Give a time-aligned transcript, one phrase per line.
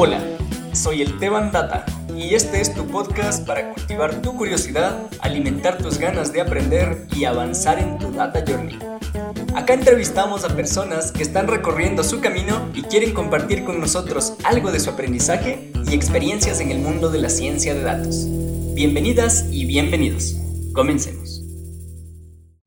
[0.00, 0.22] Hola,
[0.74, 1.84] soy el Teban Data
[2.16, 7.24] y este es tu podcast para cultivar tu curiosidad, alimentar tus ganas de aprender y
[7.24, 8.78] avanzar en tu Data Journey.
[9.56, 14.70] Acá entrevistamos a personas que están recorriendo su camino y quieren compartir con nosotros algo
[14.70, 18.24] de su aprendizaje y experiencias en el mundo de la ciencia de datos.
[18.74, 20.36] Bienvenidas y bienvenidos.
[20.74, 21.37] Comencemos.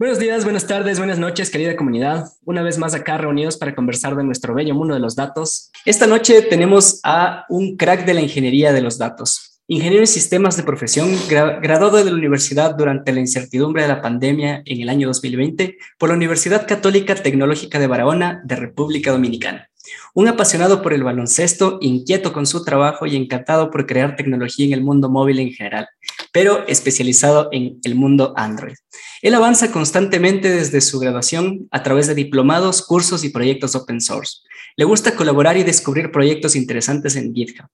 [0.02, 2.26] Buenos días, buenas tardes, buenas noches, querida comunidad.
[2.44, 5.70] Una vez más acá reunidos para conversar de nuestro bello mundo de los datos.
[5.86, 9.62] Esta noche tenemos a un crack de la ingeniería de los datos.
[9.68, 14.64] Ingeniero en sistemas de profesión, graduado de la universidad durante la incertidumbre de la pandemia
[14.66, 19.70] en el año 2020 por la Universidad Católica Tecnológica de Barahona de República Dominicana.
[20.14, 24.74] Un apasionado por el baloncesto, inquieto con su trabajo y encantado por crear tecnología en
[24.74, 25.88] el mundo móvil en general,
[26.32, 28.76] pero especializado en el mundo Android.
[29.22, 34.38] Él avanza constantemente desde su graduación a través de diplomados, cursos y proyectos open source.
[34.76, 37.68] Le gusta colaborar y descubrir proyectos interesantes en GitHub.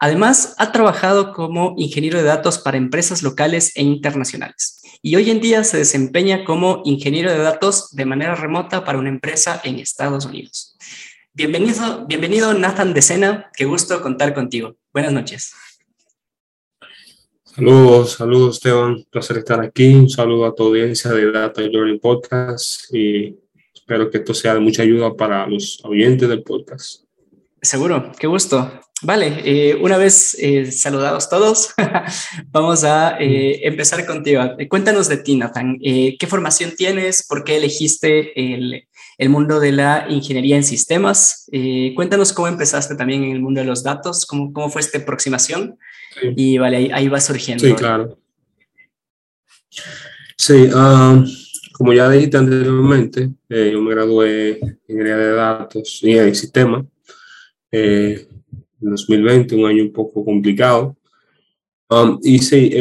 [0.00, 4.82] Además, ha trabajado como ingeniero de datos para empresas locales e internacionales.
[5.02, 9.08] Y hoy en día se desempeña como ingeniero de datos de manera remota para una
[9.08, 10.69] empresa en Estados Unidos.
[11.32, 14.74] Bienvenido, bienvenido Nathan Decena, qué gusto contar contigo.
[14.92, 15.52] Buenas noches.
[17.44, 19.94] Saludos, saludos Esteban, un placer estar aquí.
[19.94, 23.38] Un saludo a tu audiencia de Data Journey Podcast y
[23.72, 27.04] espero que esto sea de mucha ayuda para los oyentes del podcast.
[27.62, 28.80] Seguro, qué gusto.
[29.02, 31.74] Vale, eh, una vez eh, saludados todos,
[32.50, 34.42] vamos a eh, empezar contigo.
[34.68, 35.78] Cuéntanos de ti, Nathan.
[35.78, 37.24] ¿Qué formación tienes?
[37.26, 38.88] ¿Por qué elegiste el,
[39.20, 41.46] el mundo de la ingeniería en sistemas.
[41.52, 44.96] Eh, cuéntanos cómo empezaste también en el mundo de los datos, cómo, cómo fue esta
[44.96, 45.78] aproximación.
[46.36, 47.62] Y vale, ahí, va surgiendo.
[47.62, 48.18] Sí, claro.
[50.38, 51.22] Sí, ah,
[51.72, 56.86] como ya dijiste anteriormente, eh, yo me gradué en ingeniería de datos y en sistemas
[57.70, 58.26] eh,
[58.80, 60.96] en 2020, un año un poco complicado.
[61.90, 62.74] Um, y sí,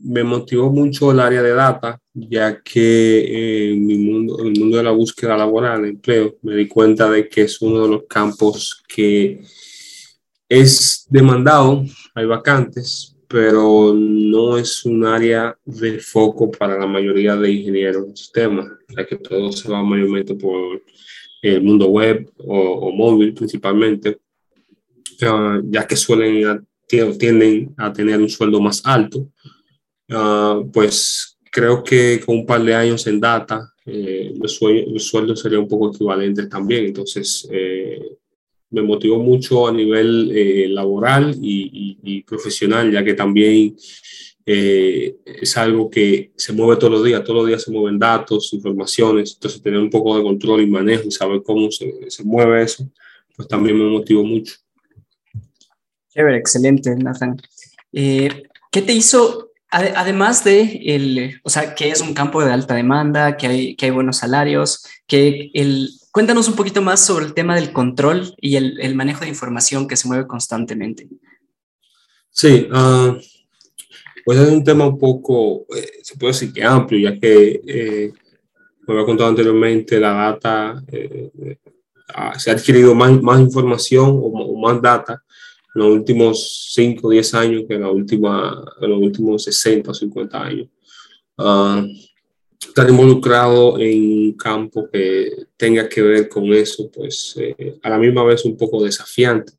[0.00, 4.60] me motivó mucho el área de data, ya que eh, en mi mundo, en el
[4.60, 7.88] mundo de la búsqueda laboral, de empleo, me di cuenta de que es uno de
[7.88, 9.40] los campos que
[10.48, 11.84] es demandado,
[12.14, 18.16] hay vacantes, pero no es un área de foco para la mayoría de ingenieros de
[18.16, 20.82] sistemas, ya que todo se va mayormente por
[21.42, 24.18] el mundo web o, móvil principalmente,
[25.18, 29.28] ya que suelen tienden a tener un sueldo más alto.
[30.10, 35.62] Ah, pues creo que con un par de años en data, eh, los, sueldos serían
[35.62, 36.86] un poco equivalentes también.
[36.86, 38.16] Entonces, eh,
[38.70, 43.74] me motivó mucho a nivel eh, laboral y, y, profesional, ya que también
[44.44, 48.52] eh, es algo que se mueve todos los días, todos los días se mueven datos,
[48.52, 52.62] informaciones, entonces tener un poco de control y manejo y saber cómo se, se mueve
[52.62, 52.90] eso,
[53.36, 54.54] pues también me motivó mucho.
[56.10, 57.40] Chévere, excelente, Nathan.
[57.90, 63.36] ¿Qué te hizo Además de, el, o sea, que es un campo de alta demanda,
[63.36, 67.54] que hay, que hay buenos salarios, que el, cuéntanos un poquito más sobre el tema
[67.54, 71.06] del control y el, el manejo de información que se mueve constantemente.
[72.30, 73.18] Sí, uh,
[74.24, 78.12] pues es un tema un poco, eh, se puede decir que amplio, ya que, eh,
[78.86, 81.58] como había contado anteriormente, la data, eh,
[82.14, 85.22] ah, se ha adquirido más, más información o, o más data
[85.78, 89.94] los últimos 5 o 10 años que en, la última, en los últimos 60 o
[89.94, 90.68] 50 años.
[91.36, 91.86] Uh,
[92.60, 97.98] estar involucrado en un campo que tenga que ver con eso, pues eh, a la
[97.98, 99.52] misma vez un poco desafiante,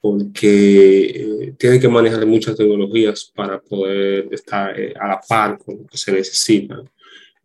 [0.00, 5.78] porque eh, tiene que manejar muchas tecnologías para poder estar eh, a la par con
[5.78, 6.82] lo que se necesita.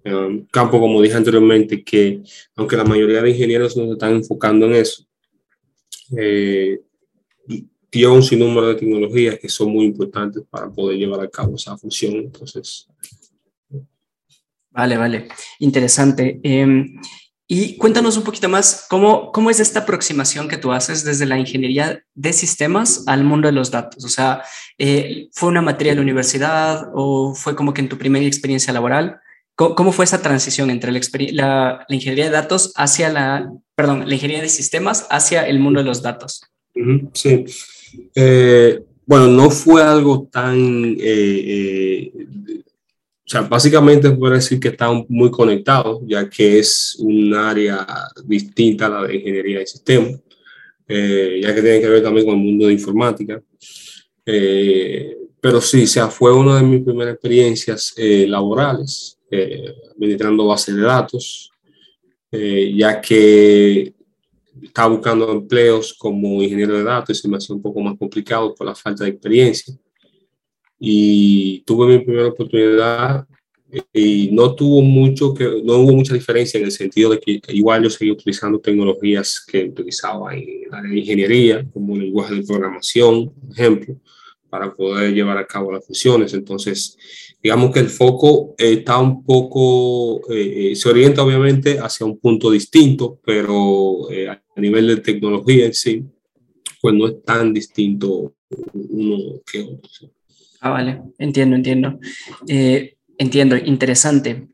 [0.05, 2.21] Un campo, como dije anteriormente, que
[2.55, 5.05] aunque la mayoría de ingenieros no se están enfocando en eso,
[7.93, 11.77] tiene un sinnúmero de tecnologías que son muy importantes para poder llevar a cabo esa
[11.77, 12.15] función.
[12.15, 12.87] Entonces.
[14.71, 15.27] Vale, vale.
[15.59, 16.39] Interesante.
[16.41, 16.99] Em,
[17.47, 21.37] y cuéntanos un poquito más cómo, cómo es esta aproximación que tú haces desde la
[21.37, 24.03] ingeniería de sistemas al mundo de los datos.
[24.03, 24.41] O sea,
[24.79, 28.73] eh, ¿fue una materia de la universidad o fue como que en tu primera experiencia
[28.73, 29.19] laboral?
[29.55, 30.99] ¿Cómo, fue esa transición entre la,
[31.31, 35.81] la, la, ingeniería de datos hacia la, perdón, la ingeniería de sistemas hacia el mundo
[35.81, 36.41] de los datos?
[37.13, 37.45] Sí,
[38.15, 40.95] eh, bueno, no fue algo tan...
[40.99, 42.11] Eh, eh,
[43.25, 47.87] o sea, básicamente puedo decir que están muy conectados, ya que es un área
[48.25, 50.21] distinta a la de ingeniería de sistemas,
[50.87, 53.41] ya que tiene que ver también con el mundo de informática.
[55.41, 59.17] pero sí, o sea, fue una de mis primeras experiencias laborales,
[59.95, 61.49] administrando bases de datos,
[62.31, 63.93] ya que
[64.61, 68.53] estaba buscando empleos como ingeniero de datos y se me hacía un poco más complicado
[68.53, 69.73] por la falta de experiencia.
[70.79, 73.25] Y tuve mi primera oportunidad
[73.91, 77.83] y no tuvo mucho que no hubo mucha diferencia en el sentido de que igual
[77.83, 83.95] yo seguí utilizando tecnologías que utilizaba en la ingeniería como lenguaje de programación por ejemplo
[84.49, 86.97] para poder llevar a cabo las funciones entonces
[87.41, 92.51] digamos que el foco está un poco eh, eh, se orienta obviamente hacia un punto
[92.51, 96.03] distinto pero eh, a nivel de tecnología en sí
[96.81, 98.33] pues no es tan distinto
[98.73, 100.11] uno que otro
[100.61, 101.01] ah vale.
[101.17, 101.99] Entiendo entiendo.
[103.17, 104.47] Entiendo, interesante.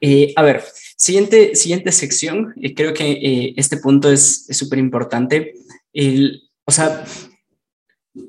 [0.00, 0.62] Eh, a ver,
[0.96, 5.54] siguiente, siguiente sección, eh, creo que eh, este punto es súper importante.
[6.64, 7.04] O sea,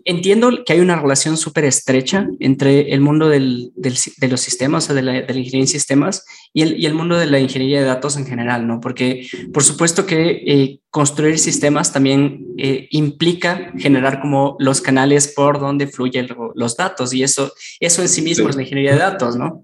[0.05, 4.87] entiendo que hay una relación súper estrecha entre el mundo del, de los sistemas, o
[4.87, 7.39] sea, de la, de la ingeniería en sistemas y el, y el, mundo de la
[7.39, 8.79] ingeniería de datos en general, ¿no?
[8.79, 15.59] Porque por supuesto que eh, construir sistemas también eh, implica generar como los canales por
[15.59, 19.35] donde fluyen los datos y eso, eso en sí mismo es la ingeniería de datos,
[19.35, 19.63] ¿no?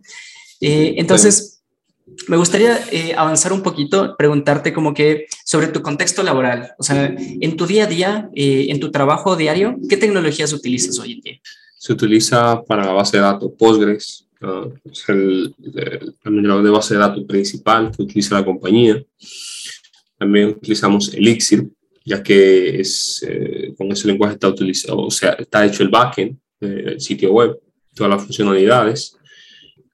[0.61, 1.52] Eh, entonces...
[2.27, 7.15] Me gustaría eh, avanzar un poquito, preguntarte como que sobre tu contexto laboral, o sea,
[7.17, 11.21] en tu día a día, eh, en tu trabajo diario, ¿qué tecnologías utilizas hoy en
[11.21, 11.39] día?
[11.77, 14.27] Se utiliza para la base de datos Postgres,
[14.91, 19.01] es el, el, de base de datos principal que utiliza la compañía.
[20.17, 21.69] También utilizamos Elixir,
[22.05, 26.37] ya que es, eh, con ese lenguaje está, utilizado, o sea, está hecho el backend
[26.59, 27.57] del sitio web,
[27.93, 29.17] todas las funcionalidades.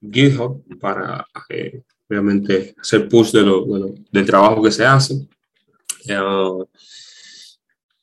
[0.01, 1.25] GitHub para
[2.09, 3.65] obviamente hacer push de lo,
[4.11, 5.27] del trabajo que se hace.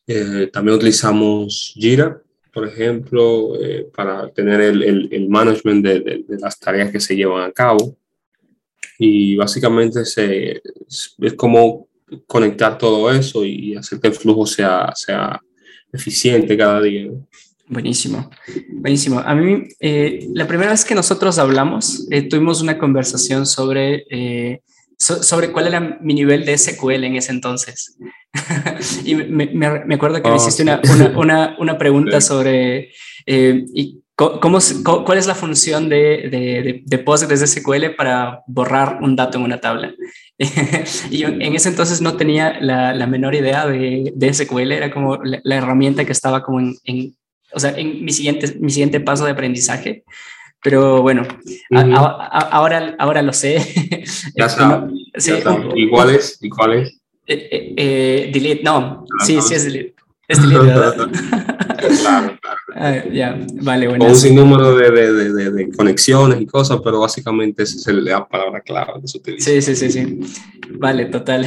[0.06, 2.23] Eh, también utilizamos Jira,
[2.53, 7.43] por ejemplo, eh, para tener el, el, management de, de, las tareas que se llevan
[7.43, 7.97] a cabo.
[8.99, 10.62] Y básicamente se,
[11.19, 11.88] es como
[12.26, 15.41] conectar todo eso y hacer que el flujo sea, sea
[15.93, 17.11] eficiente cada día.
[17.68, 18.30] Buenísimo,
[18.70, 19.18] buenísimo.
[19.18, 24.62] A mí, eh, la primera vez que nosotros hablamos, eh, tuvimos una conversación sobre, eh,
[24.96, 27.96] sobre cuál era mi nivel de SQL en ese entonces.
[29.04, 30.80] y me, me, acuerdo que me oh, hiciste una,
[31.16, 32.92] una, una, pregunta sobre
[33.26, 34.58] y cómo,
[35.04, 39.60] cuál es la función de, de, de, Postgres SQL para borrar un dato en una
[39.60, 39.92] tabla.
[41.10, 44.92] y yo en ese entonces no tenía la, la menor idea de, de, SQL, era
[44.92, 47.16] como la, herramienta que estaba como en, en
[47.52, 50.04] o sea, en mi siguiente, mi siguiente paso de aprendizaje.
[50.62, 51.22] Pero bueno,
[52.50, 53.58] ahora, ahora lo sé.
[54.34, 54.88] Ya está.
[55.16, 55.32] Sí.
[55.75, 56.38] ¿Y cuál es?
[56.40, 57.00] ¿Y cuál es?
[57.28, 59.95] Eh, eh, eh, delete, no, sí, sí es delete.
[60.28, 60.94] Es delete, ¿verdad?
[62.02, 62.58] claro, claro.
[62.75, 64.05] Ah, ya, vale, bueno.
[64.06, 68.61] Un sinnúmero de, de, de, de, conexiones y cosas, pero básicamente esa es la palabra
[68.61, 69.50] clave que se utiliza.
[69.50, 70.20] Sí, sí, sí, sí.
[70.78, 71.46] Vale, total.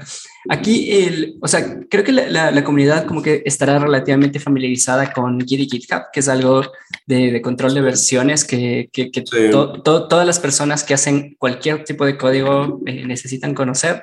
[0.48, 5.40] Aquí, el, o sea, creo que la, la, comunidad como que estará relativamente familiarizada con
[5.40, 6.62] Git y GitHub, que es algo
[7.06, 9.22] de, de control de versiones que, que, que
[9.52, 14.02] todas las personas que hacen cualquier tipo de código eh, necesitan conocer,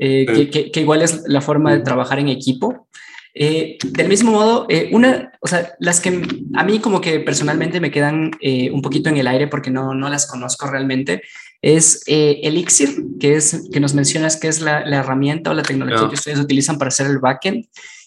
[0.00, 2.88] eh, que, que, igual es la forma de trabajar en equipo.
[3.40, 6.20] Eh, del mismo modo, una, o sea, las que
[6.54, 8.32] a mí como que personalmente me quedan
[8.72, 11.22] un poquito en el aire porque no, no las conozco realmente,
[11.60, 15.62] es eh, Elixir, que, es, que nos mencionas que es la, la herramienta o la
[15.62, 17.66] tecnología que ustedes utilizan para hacer el backend,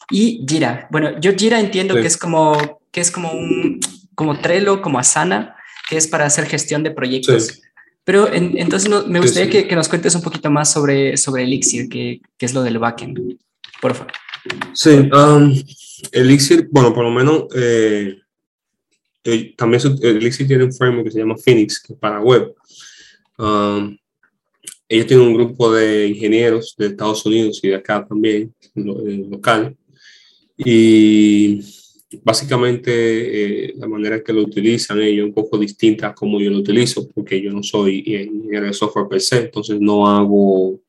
[0.10, 0.88] y Jira.
[0.92, 3.79] Bueno, yo Jira entiendo que es como que es como un
[4.13, 5.56] como Trello, como Asana,
[5.89, 7.62] que es para hacer gestión de proyectos.
[8.03, 12.20] Pero entonces me gustaría que, que, nos cuentes un poquito más sobre, sobre Elixir, que,
[12.38, 13.38] que es lo del backend,
[13.79, 14.12] por favor.
[14.74, 15.53] Sí, um,
[16.12, 18.17] Elixir, bueno, por lo menos eh,
[19.24, 22.53] eh, también Elixir tiene un framework que se llama Phoenix, que es para web.
[23.38, 23.98] Um,
[24.89, 29.75] ellos tienen un grupo de ingenieros de Estados Unidos y de acá también, eh, local.
[30.57, 31.62] Y
[32.24, 36.51] básicamente eh, la manera que lo utilizan ellos es un poco distinta a como yo
[36.51, 40.81] lo utilizo, porque yo no soy ingeniero de software per se, entonces no hago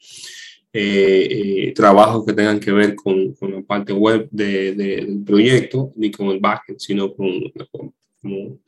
[0.72, 5.92] eh, eh trabajos que tengan que ver con, con la parte web de, del proyecto,
[5.96, 7.28] ni con el backend, sino con,
[7.70, 8.58] con como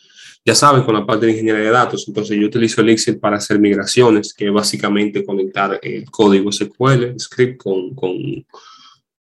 [0.45, 2.05] ya sabes, con la parte de ingeniería de datos.
[2.07, 7.63] Entonces yo utilizo Elixir para hacer migraciones, que es básicamente conectar el código SQL, script
[7.63, 8.15] con, con,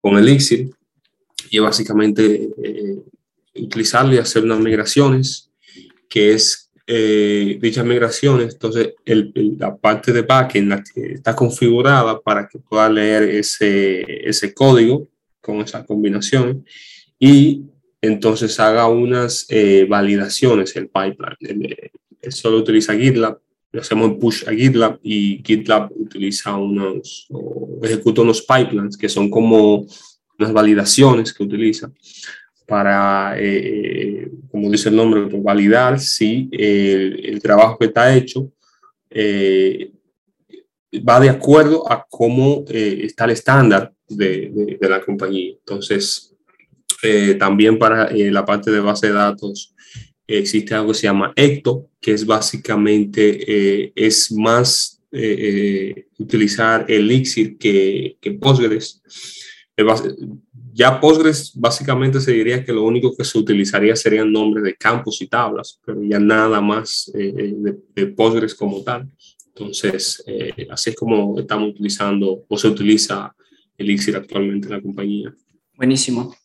[0.02, 0.70] con Elixir,
[1.50, 2.98] y básicamente eh,
[3.56, 5.50] utilizarlo y hacer unas migraciones,
[6.10, 12.60] que es eh, dichas migraciones, entonces el, la parte de backend está configurada para que
[12.60, 15.08] pueda leer ese, ese código
[15.40, 16.66] con esa combinación
[17.20, 17.64] y
[18.02, 21.38] entonces haga unas eh, validaciones el pipeline.
[22.22, 23.40] Él, solo utiliza GitLab
[23.80, 29.30] hacemos un push a GitLab y GitLab utiliza unos, o ejecuta unos pipelines que son
[29.30, 29.86] como
[30.38, 31.92] unas validaciones que utiliza
[32.66, 38.52] para, eh, como dice el nombre, pues, validar si el, trabajo que está hecho
[39.10, 39.92] eh,
[41.08, 45.54] va de acuerdo a cómo eh, está el estándar de, de, la compañía.
[45.58, 46.30] Entonces,
[47.38, 49.76] también para la parte de base de datos
[50.26, 55.02] existe algo que se llama ECTO, que es básicamente, es más
[56.18, 59.02] utilizar Elixir que, que Postgres
[60.74, 65.22] ya Postgres básicamente se diría que lo único que se utilizaría serían nombres de campos
[65.22, 69.10] y tablas, pero ya nada más eh, eh, de, Postgres como tal.
[69.48, 73.36] Entonces, eh, así es como estamos utilizando o se utiliza
[73.78, 75.34] Elixir actualmente en la compañía.
[75.76, 76.36] Buenísimo.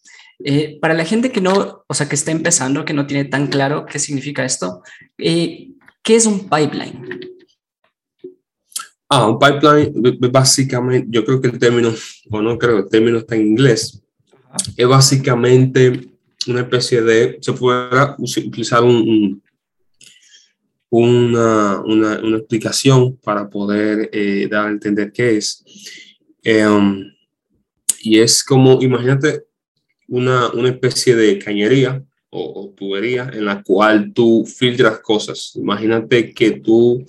[0.80, 3.86] para la gente que no, o sea, que está empezando, que no tiene tan claro
[3.86, 4.82] qué significa esto,
[5.16, 5.74] ¿qué
[6.06, 7.17] es un pipeline?
[9.08, 9.92] Ah, un pipeline,
[10.30, 11.94] básicamente, yo creo que el término,
[12.30, 14.02] o no creo, el término está en inglés,
[14.76, 16.08] es básicamente
[16.46, 19.42] una especie de, se puede utilizar un,
[20.90, 25.64] una, una, una, explicación para poder eh, dar a entender qué es.
[26.42, 27.12] Em,
[28.00, 29.44] y es como, imagínate
[30.08, 35.52] una, una especie de cañería o, tubería en la cual tú filtras cosas.
[35.56, 37.04] Imagínate que tú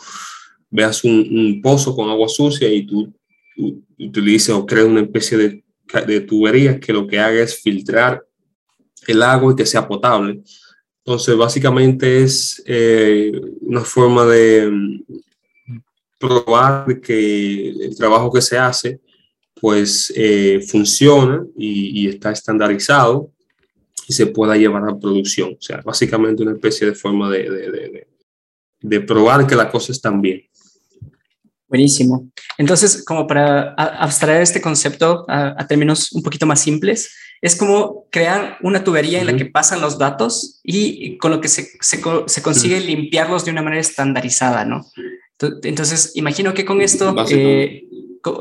[0.69, 3.11] veas un, un pozo con agua sucia y tú,
[3.55, 5.63] tú utilices o creas una especie de
[6.05, 8.23] de tuberías que lo que haga es filtrar
[9.07, 10.41] el agua y que sea potable.
[11.03, 15.03] Entonces, básicamente es eh, una forma de mm,
[16.19, 18.99] probar que el trabajo que se hace
[19.59, 23.29] pues eh, funciona y, está estandarizado
[24.07, 25.57] y se pueda llevar a producción.
[25.59, 28.07] O sea, básicamente una especie de forma de, de,
[28.79, 30.48] de probar que las cosas están bien.
[31.69, 32.27] Buenísimo.
[32.57, 38.57] Entonces, como para abstraer este concepto a, términos un poquito más simples, es como crear
[38.63, 42.01] una tubería en la que pasan los datos y con lo que se, se,
[42.41, 44.83] consigue limpiarlos de una manera estandarizada, ¿no?
[45.63, 47.83] Entonces, imagino que con esto, eh,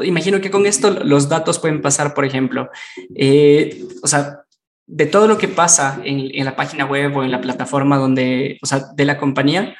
[0.02, 2.70] imagino que con esto los datos pueden pasar, por ejemplo,
[3.14, 4.40] eh, o sea,
[4.86, 8.58] de todo lo que pasa en, en, la página web o en la plataforma donde,
[8.62, 9.76] o sea, de la compañía,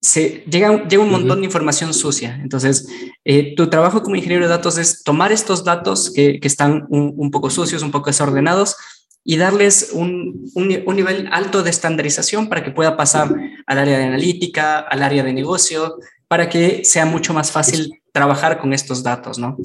[0.00, 2.38] se llega, llega un montón de información sucia.
[2.42, 2.88] Entonces,
[3.24, 7.30] eh, tu trabajo como ingeniero de datos es tomar estos datos que, que están un,
[7.30, 8.76] poco sucios, un poco desordenados,
[9.22, 13.34] y darles un, un, nivel alto de estandarización para que pueda pasar
[13.66, 18.58] al área de analítica, al área de negocio, para que sea mucho más fácil trabajar
[18.58, 19.58] con estos datos, ¿no?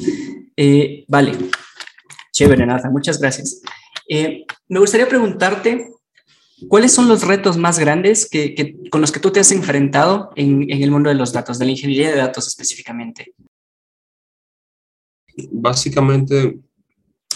[0.58, 1.34] Eh, vale.
[2.34, 3.62] Chévere, Nathan, muchas gracias.
[4.10, 5.95] Eh, me gustaría preguntarte
[6.68, 10.70] ¿Cuáles son los retos más grandes que, con los que tú te has enfrentado en,
[10.70, 13.34] el mundo de los datos, de la ingeniería de datos específicamente?
[15.52, 16.58] Básicamente,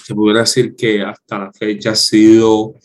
[0.03, 2.75] se podría decir que hasta la fecha ha sido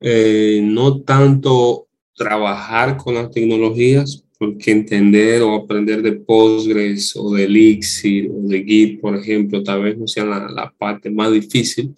[0.00, 7.44] eh, no tanto trabajar con las tecnologías, porque entender o aprender de Postgres o de
[7.44, 11.92] Elixir o de Git, por ejemplo, tal vez no sea la, la parte más difícil,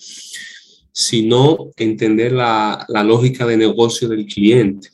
[0.93, 4.89] sino entender la, la lógica de negocio del cliente,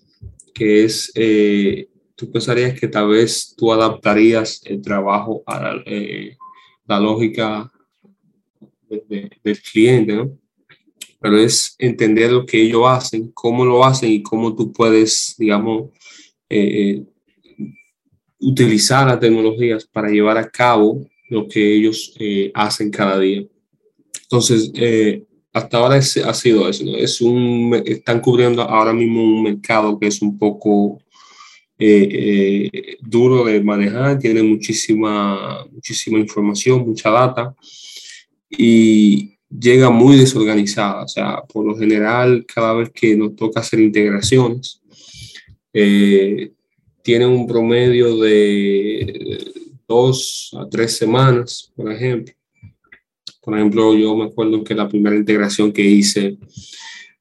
[0.52, 6.36] que es, eh, tú pensarías que tal vez tú adaptarías el trabajo a la, eh,
[6.86, 7.70] lógica
[9.08, 10.38] del cliente, ¿no?
[11.20, 15.90] Pero es entender lo que ellos hacen, cómo lo hacen y cómo tú puedes, digamos,
[16.48, 17.02] eh,
[18.38, 22.14] utilizar las tecnologías para llevar a cabo lo que ellos
[22.54, 23.44] hacen cada día.
[24.22, 24.70] Entonces,
[25.56, 26.84] hasta ahora ha sido eso.
[26.98, 31.00] Es un, están cubriendo ahora mismo un mercado que es un poco
[31.78, 37.54] eh, eh, duro de manejar, tiene muchísima, muchísima información, mucha data
[38.50, 41.04] y llega muy desorganizada.
[41.04, 44.82] O sea, por lo general, cada vez que nos toca hacer integraciones,
[45.72, 46.52] eh,
[47.02, 49.54] tiene un promedio de
[49.88, 52.34] dos a tres semanas, por ejemplo.
[53.46, 56.36] Por ejemplo, yo me acuerdo que la primera integración que hice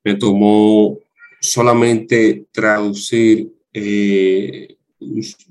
[0.04, 0.98] me tomó
[1.40, 4.76] solamente traducir eh,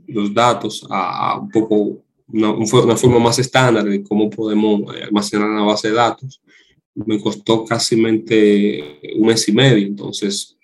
[0.08, 5.62] los datos a, un poco una, una, forma más estándar de cómo podemos almacenar una
[5.62, 6.42] base de datos.
[6.92, 8.24] Me costó casi un
[9.26, 9.86] mes y medio.
[9.86, 10.56] Entonces,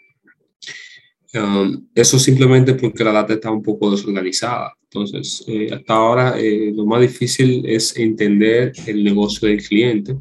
[1.35, 4.77] um, eso simplemente porque la data está un poco desorganizada.
[4.93, 10.17] Entonces, eh, hasta ahora eh, lo más difícil es entender el negocio del cliente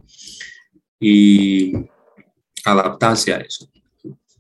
[1.00, 1.74] y
[2.64, 3.68] adaptarse a eso.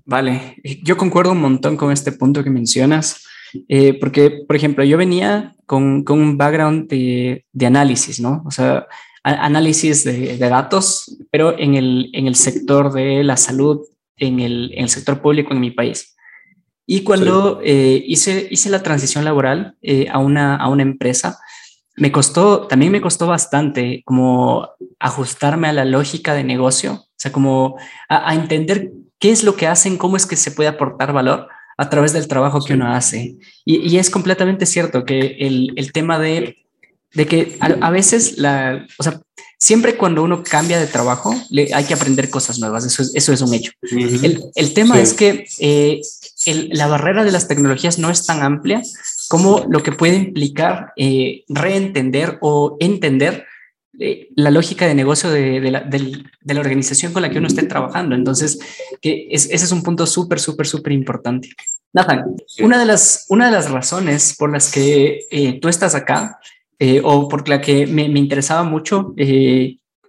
[0.06, 3.26] Vale, yo concuerdo un montón con este punto que mencionas.
[3.68, 8.44] eh, porque, por ejemplo, yo venía con, con un background de, de, análisis, ¿no?
[8.46, 8.86] O sea,
[9.24, 13.82] análisis de, de, datos, pero en el, en el sector de la salud,
[14.18, 16.16] en el, en el sector público en mi país.
[16.92, 21.38] Y cuando eh, hice, hice la transición laboral eh, a, una, a una empresa,
[21.96, 24.68] me costó, también me costó bastante como
[24.98, 27.78] ajustarme a la lógica de negocio, o sea, como
[28.10, 31.92] a, entender qué es lo que hacen, cómo es que se puede aportar valor a
[31.92, 33.36] través del trabajo que uno hace.
[33.66, 36.58] Y, y, es completamente cierto que el, el tema de,
[37.14, 39.22] de que a, a, veces la, o sea,
[39.60, 43.32] siempre cuando uno cambia de trabajo, le, hay que aprender cosas nuevas, eso es, eso
[43.32, 43.74] es un hecho.
[43.92, 45.02] el, el, tema sí.
[45.02, 46.02] es que eh,
[46.46, 48.82] el, la barrera de las tecnologías no es tan amplia
[49.28, 53.46] como lo que puede implicar eh, reentender o entender
[54.00, 57.40] eh, la lógica de negocio de, de, la, de, de, la, organización con la que
[57.40, 58.16] uno esté trabajando.
[58.16, 58.60] Entonces,
[59.02, 61.50] que es, ese es un punto súper, súper, súper importante.
[61.92, 66.40] Nathan, una de, las, una de las razones por las que eh, tú estás acá,
[67.04, 69.14] o por la que me, me interesaba mucho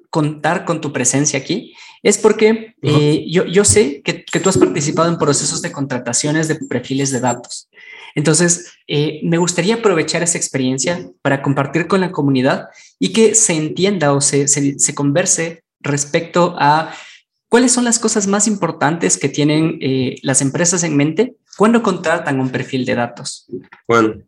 [0.08, 3.30] contar con tu presencia aquí, es porque uh -huh.
[3.30, 7.20] yo, yo, sé que, que, tú has participado en procesos de contrataciones de perfiles de
[7.20, 7.68] datos.
[8.14, 13.54] Entonces, eh, me gustaría aprovechar esa experiencia para compartir con la comunidad y que se
[13.54, 16.92] entienda o se, se, se converse respecto a
[17.48, 22.40] cuáles son las cosas más importantes que tienen eh, las empresas en mente cuando contratan
[22.40, 23.46] un perfil de datos.
[23.86, 24.22] Bueno,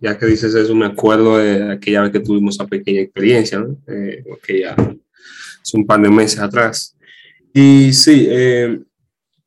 [0.00, 3.76] ya que dices eso, me acuerdo de aquella vez que tuvimos esa pequeña experiencia, ¿no?
[3.88, 4.76] eh, que ya
[5.62, 6.96] hace un par de meses atrás.
[7.54, 8.80] Y sí, eh,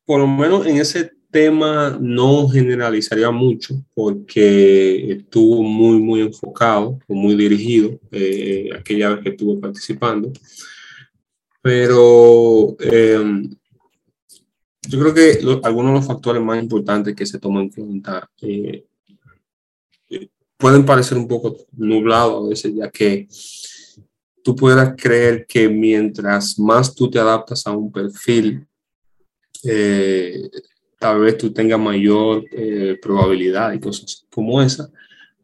[0.04, 7.14] por lo menos en ese tema no generalizaría mucho porque estuvo muy, muy enfocado o
[7.14, 10.32] muy dirigido eh, aquella vez que estuve participando.
[11.60, 13.42] Pero eh,
[14.88, 18.30] yo creo que lo, algunos de los factores más importantes que se toman en cuenta
[18.40, 18.86] eh,
[20.56, 23.28] pueden parecer un poco nublados a veces, ya que
[24.46, 28.64] tú puedas creer que mientras más tú te adaptas a un perfil,
[29.64, 30.40] eh,
[31.00, 34.88] tal vez tú tengas mayor eh, probabilidad y cosas como esa.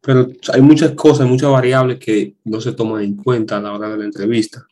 [0.01, 3.89] Pero hay muchas cosas, muchas variables que no se toman en cuenta a la hora
[3.89, 4.65] de la entrevista.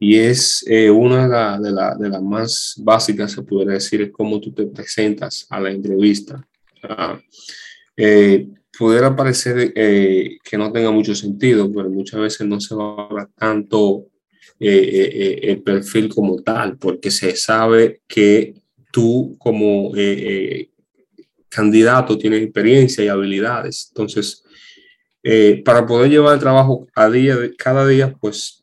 [0.00, 4.02] Y es eh, una de las de la, de la más básicas, se podría decir,
[4.02, 6.44] es cómo tú te presentas a la entrevista.
[7.96, 13.28] Eh, pudiera parecer eh, que no tenga mucho sentido, pero muchas veces no se valora
[13.36, 14.06] tanto
[14.58, 18.54] eh, eh, el perfil como tal, porque se sabe que
[18.92, 19.92] tú como
[21.48, 23.88] candidato tienes experiencia y habilidades.
[23.90, 24.44] Entonces,
[25.64, 28.62] para poder llevar el trabajo a día, cada día, pues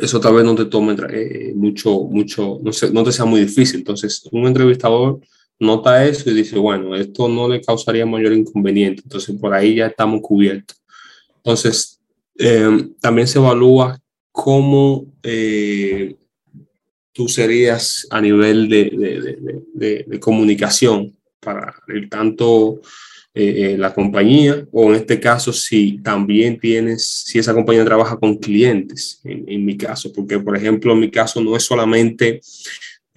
[0.00, 0.94] eso tal vez no te tome
[1.54, 3.78] mucho, mucho, no, sé, no te sea muy difícil.
[3.78, 5.20] Entonces, un entrevistador
[5.58, 9.86] nota eso y dice, bueno, esto no le causaría mayor inconveniente, entonces por ahí ya
[9.86, 10.76] estamos cubiertos.
[11.36, 12.00] Entonces,
[12.38, 13.98] eh, también se evalúa
[14.30, 16.16] cómo eh,
[17.12, 19.38] tú serías a nivel de,
[19.74, 22.82] de, de, comunicación para el tanto
[23.32, 28.36] eh, la compañía o en este caso si también tienes, si esa compañía trabaja con
[28.36, 32.40] clientes, en, en mi caso, porque por ejemplo en mi caso no es solamente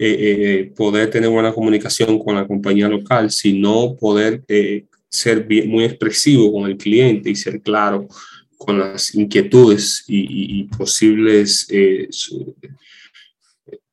[0.02, 5.68] eh, eh, poder tener buena comunicación con la compañía local, sino poder eh, ser bien,
[5.68, 8.08] muy expresivo con el cliente y ser claro
[8.56, 12.08] con las inquietudes y, y, y posibles eh,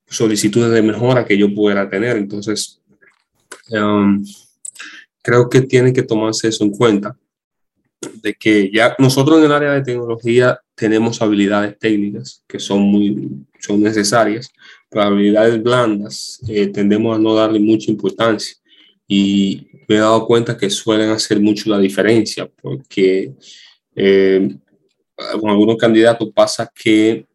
[0.08, 2.16] solicitudes de mejora que yo pudiera tener.
[2.16, 2.82] Entonces,
[3.72, 4.26] um,
[5.22, 7.18] creo que tiene que tomarse eso en cuenta,
[8.22, 13.30] de que ya nosotros en el área de tecnología tenemos habilidades técnicas que son muy
[13.60, 14.50] son necesarias,
[14.90, 18.56] para habilidades blandas eh, tendemos a no darle mucha importancia.
[19.08, 23.34] Y me he dado cuenta que suelen hacer mucho la diferencia porque
[23.96, 24.56] eh,
[25.40, 27.26] con algunos candidatos pasa que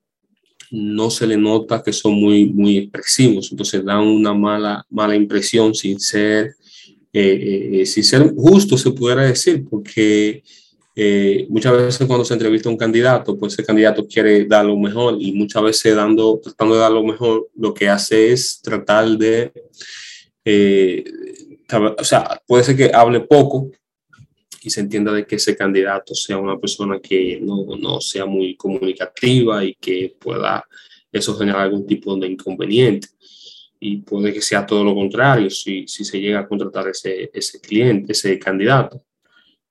[0.70, 5.74] no se le nota que son muy, muy expresivos, entonces dan una mala, mala impresión
[5.74, 6.54] sin ser,
[7.12, 10.42] eh, eh sin ser justo, se pudiera decir, porque
[10.94, 14.76] eh, muchas veces cuando se entrevista a un candidato, pues ese candidato quiere dar lo
[14.76, 19.08] mejor y muchas veces dando, tratando de dar lo mejor, lo que hace es tratar
[19.16, 19.52] de,
[20.44, 21.04] eh,
[21.98, 23.70] o sea, puede ser que hable poco
[24.62, 28.54] y se entienda de que ese candidato sea una persona que no, no sea muy
[28.56, 30.64] comunicativa y que pueda
[31.10, 33.08] eso generar algún tipo de inconveniente.
[33.80, 37.60] Y puede que sea todo lo contrario si, si se llega a contratar ese, ese
[37.60, 39.02] cliente, ese candidato.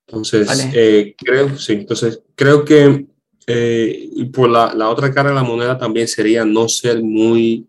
[0.08, 0.72] Entonces, vale.
[0.74, 3.06] eh, creo, sí, entonces, creo que
[3.48, 7.68] eh, por la, la, otra cara de la moneda también sería no ser muy,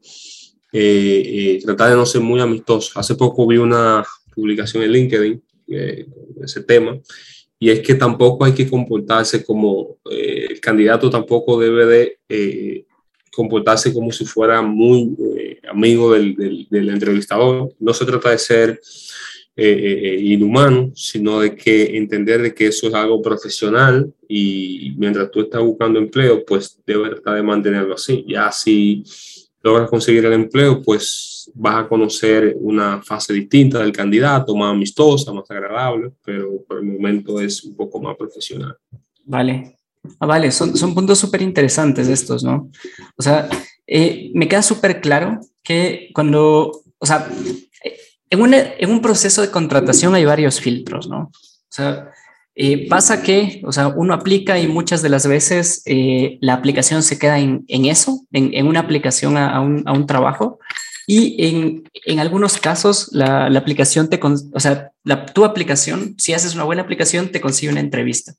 [0.72, 1.22] eh,
[1.58, 2.98] eh, tratar de no ser muy amistoso.
[2.98, 6.06] Hace poco vi una publicación en LinkedIn eh,
[6.42, 6.98] ese tema,
[7.58, 12.86] y es que tampoco hay que comportarse como, eh, el candidato tampoco debe de
[13.30, 15.16] comportarse como si fuera muy
[15.70, 17.72] amigo del, del, del, entrevistador.
[17.78, 18.80] No se trata de ser
[19.56, 25.62] inhumano, sino de que entender de que eso es algo profesional y mientras tú estás
[25.62, 28.24] buscando empleo, pues debe tratar de mantenerlo así.
[28.26, 29.04] Ya si
[29.62, 35.32] logras conseguir el empleo, pues vas a conocer una fase distinta del candidato, más amistosa,
[35.32, 38.76] más agradable, pero por el momento es un poco más profesional.
[39.24, 39.76] Vale.
[40.18, 42.70] Ah, vale, son, son puntos súper interesantes estos, ¿no?
[43.16, 43.48] O sea,
[43.86, 47.28] eh, me queda súper claro que cuando, o sea,
[48.32, 51.18] en, una, en un proceso de contratación hay varios filtros, ¿no?
[51.18, 52.10] O sea,
[52.54, 57.02] eh, pasa que, o sea, uno aplica y muchas de las veces eh, la aplicación
[57.02, 60.58] se queda en, en eso, en, en, una aplicación a, a, un, a, un, trabajo.
[61.06, 66.32] Y en, en algunos casos la, la, aplicación te, o sea, la, tu aplicación, si
[66.32, 68.32] haces una buena aplicación, te consigue una entrevista.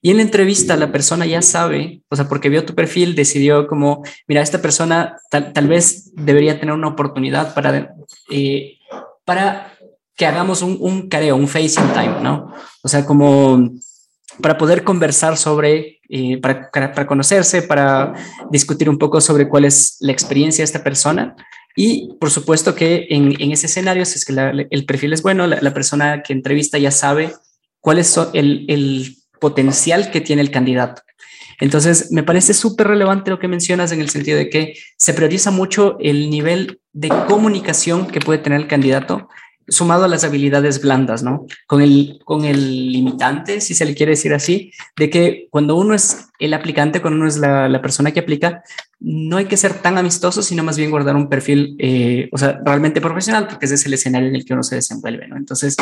[0.00, 3.66] Y en la entrevista la persona ya sabe, o sea, porque vio tu perfil, decidió
[3.66, 7.96] como, mira, esta persona tal, tal vez debería tener una oportunidad para,
[8.30, 8.76] eh,
[9.30, 9.78] para
[10.16, 12.52] que hagamos un, un careo, un facing time, ¿no?
[12.82, 13.70] O sea, como
[14.42, 18.12] para poder conversar sobre, eh, para, para, conocerse, para
[18.50, 21.36] discutir un poco sobre cuál es la experiencia de esta persona.
[21.76, 24.32] Y por supuesto que en, ese escenario, si es que
[24.68, 27.32] el perfil es bueno, la, la, persona que entrevista ya sabe
[27.78, 31.02] cuál es el, el potencial que tiene el candidato.
[31.60, 35.50] Entonces, me parece súper relevante lo que mencionas en el sentido de que se prioriza
[35.50, 39.28] mucho el nivel de comunicación que puede tener el candidato
[39.70, 41.46] sumado a las habilidades blandas, ¿no?
[41.66, 45.94] Con el, con el limitante, si se le quiere decir así, de que cuando uno
[45.94, 48.64] es el aplicante, cuando uno es la, la persona que aplica,
[48.98, 52.60] no hay que ser tan amistoso, sino más bien guardar un perfil, eh, o sea,
[52.64, 55.36] realmente profesional, porque ese es el escenario en el que uno se desenvuelve, ¿no?
[55.36, 55.76] Entonces,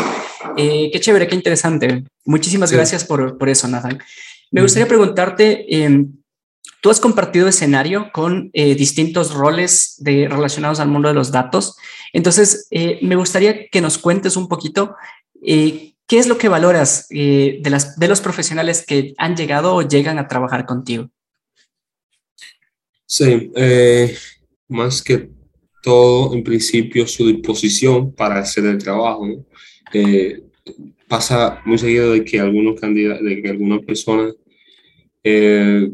[0.56, 2.04] eh, qué chévere, qué interesante.
[2.24, 2.76] Muchísimas sí.
[2.76, 3.98] gracias por, por, eso, Nathan.
[4.50, 6.06] Me gustaría preguntarte, eh,
[6.80, 11.76] tú has compartido escenario con eh, distintos roles de, relacionados al mundo de los datos.
[12.12, 14.94] Entonces, eh, me gustaría que nos cuentes un poquito
[15.42, 17.60] eh, qué es lo que valoras de,
[18.08, 21.10] los profesionales que han llegado o llegan a trabajar contigo.
[23.06, 23.50] Sí,
[24.68, 25.30] más que
[25.82, 29.26] todo, en principio, su disposición para hacer el trabajo.
[31.08, 34.34] Pasa muy seguido de que algunos candidatos, de que algunas personas,
[35.24, 35.90] eh,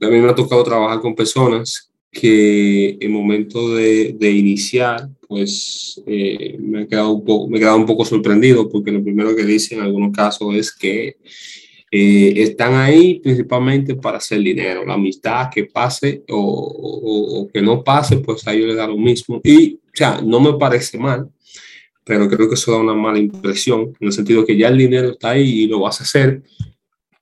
[0.00, 6.00] a mí me ha tocado trabajar con personas que en momento de, de iniciar, pues
[6.06, 9.34] eh, me, he quedado un poco, me he quedado un poco sorprendido porque lo primero
[9.34, 11.16] que dicen en algunos casos es que
[11.90, 14.84] eh, están ahí principalmente para hacer dinero.
[14.84, 18.86] La amistad que pase o, o, o, que no pase, pues a ellos les da
[18.86, 19.40] lo mismo.
[19.42, 21.28] Y, o sea, no me parece mal,
[22.04, 25.10] pero creo que eso da una mala impresión, en el sentido que ya el dinero
[25.10, 26.42] está ahí y lo vas a hacer,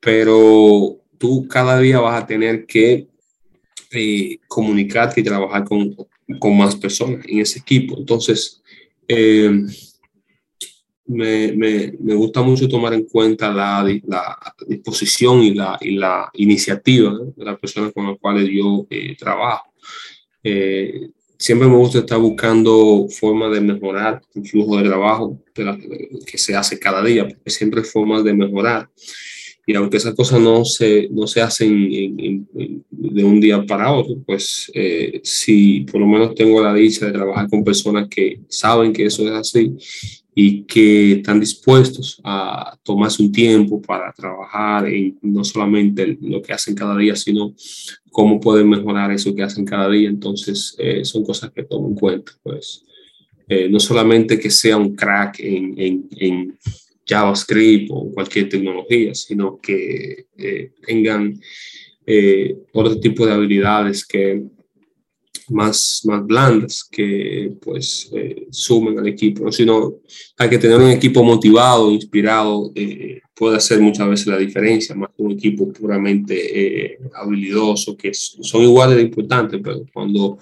[0.00, 3.06] pero tú cada día vas a tener que
[3.92, 5.94] eh, comunicarte y trabajar con,
[6.38, 7.96] con, más personas en ese equipo.
[7.98, 8.60] Entonces,
[9.06, 9.50] eh,
[11.06, 16.30] me, me, me, gusta mucho tomar en cuenta la, la disposición y la, y la
[16.34, 19.72] iniciativa de las personas con las cuales yo eh, trabajo.
[20.42, 21.10] Eh,
[21.42, 25.42] siempre me gusta estar buscando formas de mejorar el flujo de trabajo
[26.24, 28.88] que se hace cada día, porque siempre hay formas de mejorar.
[29.66, 33.64] Y aunque esas cosas no se, no se hacen en, en, en, de un día
[33.66, 38.06] para otro, pues eh, si por lo menos tengo la dicha de trabajar con personas
[38.08, 39.74] que saben que eso es así
[40.34, 46.52] y que están dispuestos a tomarse un tiempo para trabajar en no solamente lo que
[46.52, 47.54] hacen cada día, sino
[48.10, 50.08] cómo pueden mejorar eso que hacen cada día.
[50.08, 52.32] Entonces, eh, son cosas que tomo en cuenta.
[52.42, 52.84] Pues,
[53.48, 56.58] eh, no solamente que sea un crack en, en, en
[57.06, 61.38] JavaScript o cualquier tecnología, sino que eh, tengan
[62.06, 64.42] eh, otro tipo de habilidades que
[65.52, 69.52] más, más blandas que pues eh, sumen al equipo, ¿no?
[69.52, 70.00] sino
[70.36, 75.10] hay que tener un equipo motivado, inspirado, eh, puede hacer muchas veces la diferencia, más
[75.16, 80.38] que un equipo puramente eh, habilidoso, que son iguales de importantes, pero cuando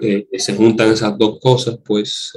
[0.00, 2.32] se juntan esas dos cosas, pues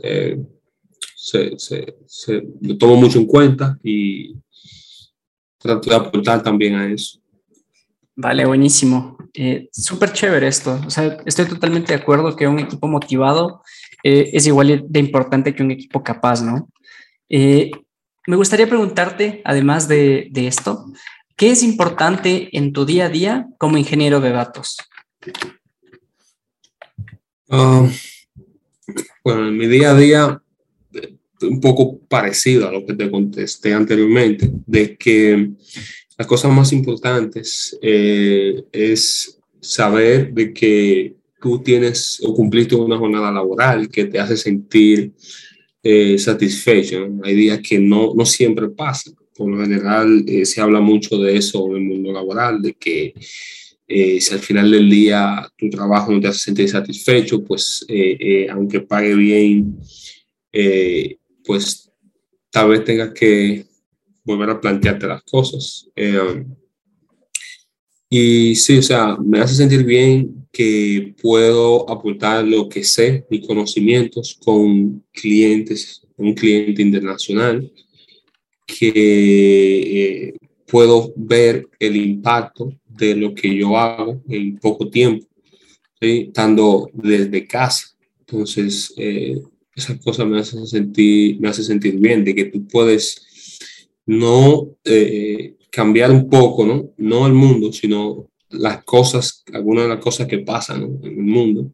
[1.15, 4.35] se, se, se, lo tomo mucho en cuenta y
[5.57, 7.19] trato de aportar también a eso.
[8.15, 9.17] Vale, buenísimo.
[9.33, 10.79] Eh, Súper chévere esto.
[10.85, 13.61] O sea, estoy totalmente de acuerdo que un equipo motivado
[14.03, 16.69] eh, es igual de importante que un equipo capaz, ¿no?
[17.29, 17.71] Eh,
[18.27, 20.85] me gustaría preguntarte, además de, de, esto,
[21.35, 24.77] ¿qué es importante en tu día a día como ingeniero de datos?
[27.47, 27.89] Uh,
[29.23, 30.41] bueno, en mi día a día
[31.41, 35.51] un poco parecido a lo que te contesté anteriormente, de que
[36.17, 43.31] las cosas más importantes eh, es saber de que tú tienes o cumpliste una jornada
[43.31, 45.11] laboral que te hace sentir
[45.83, 47.07] eh, satisfecho.
[47.23, 49.11] Hay días que no, no siempre pasa.
[49.37, 53.13] Por lo general eh, se habla mucho de eso en el mundo laboral, de que
[53.87, 57.85] eh, si al final del día tu trabajo no te hace sentir satisfecho, pues
[58.49, 59.77] aunque pague bien,
[61.43, 61.91] pues
[62.49, 63.65] tal vez tengas que
[64.25, 65.89] volver a plantearte las cosas.
[68.09, 73.45] y sí, o sea, me hace sentir bien que puedo aportar lo que sé, mis
[73.45, 77.69] conocimientos con clientes, un cliente internacional,
[78.65, 80.33] que eh,
[80.65, 85.27] puedo ver el impacto de lo que yo hago en poco tiempo,
[85.99, 87.87] estando desde casa.
[88.21, 89.41] Entonces, eh,
[89.75, 93.24] esa cosa me hace sentir, me hace sentir bien, de que tú puedes
[94.05, 96.91] no eh, cambiar un poco, ¿no?
[96.97, 101.71] No el mundo, sino las cosas, algunas de las cosas que pasan en el mundo,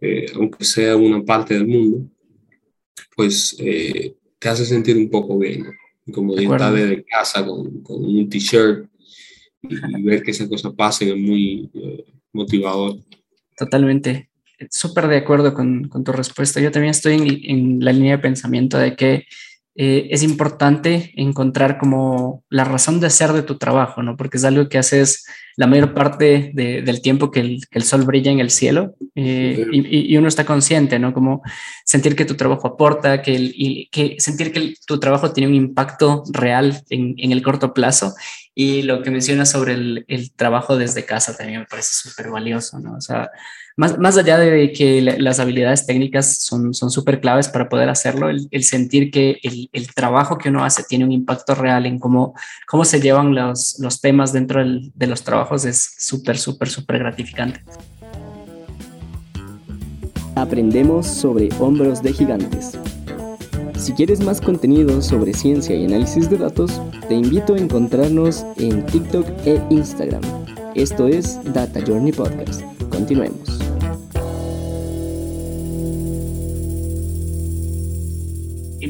[0.00, 2.06] eh, aunque sea una parte del mundo,
[3.16, 5.66] pues eh, te hace sentir un poco bien,
[6.12, 8.88] como de estar desde casa con, con un t-shirt
[9.62, 12.98] y, ver que esas cosas pasen es muy eh, motivador.
[13.56, 14.30] Totalmente,
[14.70, 16.60] súper de acuerdo con, con, tu respuesta.
[16.60, 19.26] Yo también estoy en, en la línea de pensamiento de que
[19.76, 24.16] eh, es importante encontrar como la razón de ser de tu trabajo, ¿no?
[24.16, 25.24] Porque es algo que haces
[25.56, 30.26] la mayor parte del tiempo que el, sol brilla en el cielo eh, y, uno
[30.26, 31.12] está consciente, ¿no?
[31.12, 31.42] Como
[31.84, 36.24] sentir que tu trabajo aporta, que, y, que sentir que tu trabajo tiene un impacto
[36.32, 38.14] real en, en, el corto plazo.
[38.54, 42.78] Y lo que mencionas sobre el, el trabajo desde casa también me parece súper valioso,
[42.78, 42.94] ¿no?
[42.94, 43.30] O sea,
[43.80, 49.10] más, allá de que las habilidades técnicas son súper claves para poder hacerlo, el, sentir
[49.10, 52.34] que el, trabajo que uno hace tiene un impacto real en cómo,
[52.66, 57.62] cómo se llevan los, los temas dentro de los trabajos es súper, súper, súper gratificante.
[60.34, 62.78] Aprendemos sobre hombros de gigantes.
[63.80, 68.84] Si quieres más contenido sobre ciencia y análisis de datos, te invito a encontrarnos en
[68.84, 70.20] TikTok e Instagram.
[70.74, 72.60] Esto es Data Journey Podcast.
[72.90, 73.58] Continuemos.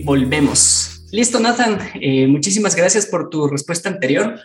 [0.05, 1.05] volvemos.
[1.13, 1.79] Listo, Nathan.
[2.01, 4.41] Eh, muchísimas gracias por tu respuesta anterior.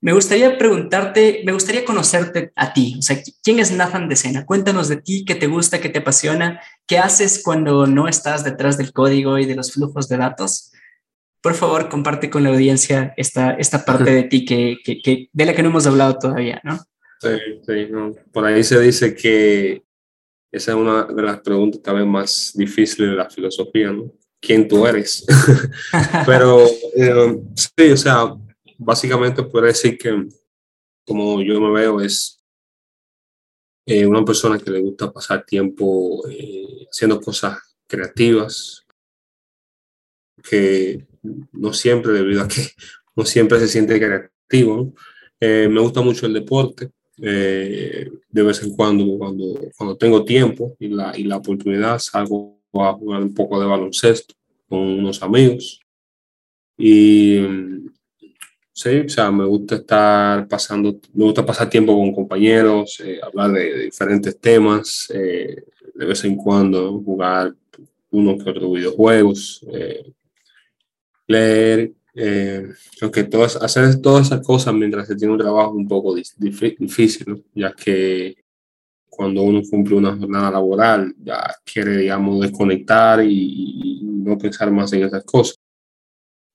[0.00, 2.96] Me gustaría preguntarte, me gustaría conocerte a ti.
[2.98, 4.44] O sea, ¿quién es Nathan de Sena?
[4.44, 8.76] Cuéntanos de ti, qué te gusta, qué te apasiona, qué haces cuando no estás detrás
[8.76, 10.72] del código y de los flujos de datos.
[11.40, 15.54] Por favor, comparte con la audiencia esta, esta parte de ti que, que, de la
[15.54, 16.78] que no hemos hablado todavía, ¿no?
[17.20, 17.28] Sí,
[17.66, 17.88] sí.
[18.32, 19.82] Por ahí se dice que
[20.52, 24.12] esa es una de las preguntas también más difíciles de la filosofía, ¿no?
[24.40, 25.24] quién tú eres.
[26.26, 26.64] Pero
[26.96, 28.34] eh, sí, o sea,
[28.78, 30.28] básicamente puedo decir que
[31.04, 32.42] como yo me veo es
[33.86, 38.84] eh, una persona que le gusta pasar tiempo eh, haciendo cosas creativas,
[40.42, 41.06] que
[41.52, 42.62] no siempre, debido a que
[43.16, 44.92] no siempre se siente creativo.
[45.40, 46.90] me gusta mucho el deporte.
[47.16, 52.92] de vez en cuando, cuando, cuando tengo tiempo y la, y la oportunidad, salgo a
[52.92, 54.34] jugar un poco de baloncesto
[54.68, 55.80] con unos amigos.
[56.76, 57.38] Y
[58.76, 63.52] sí, o sea, me gusta estar pasando, me gusta pasar tiempo con compañeros, eh, hablar
[63.52, 67.54] de, diferentes temas, eh, de vez en cuando jugar
[68.10, 70.12] uno que otro videojuegos, eh,
[71.26, 71.92] leer,
[73.00, 77.72] aunque todas, hacer todas esas cosas mientras se tiene un trabajo un poco difícil, ya
[77.72, 78.36] que
[79.08, 85.04] cuando uno cumple una jornada laboral, ya quiere, digamos, desconectar y, no pensar más en
[85.04, 85.56] esas cosas.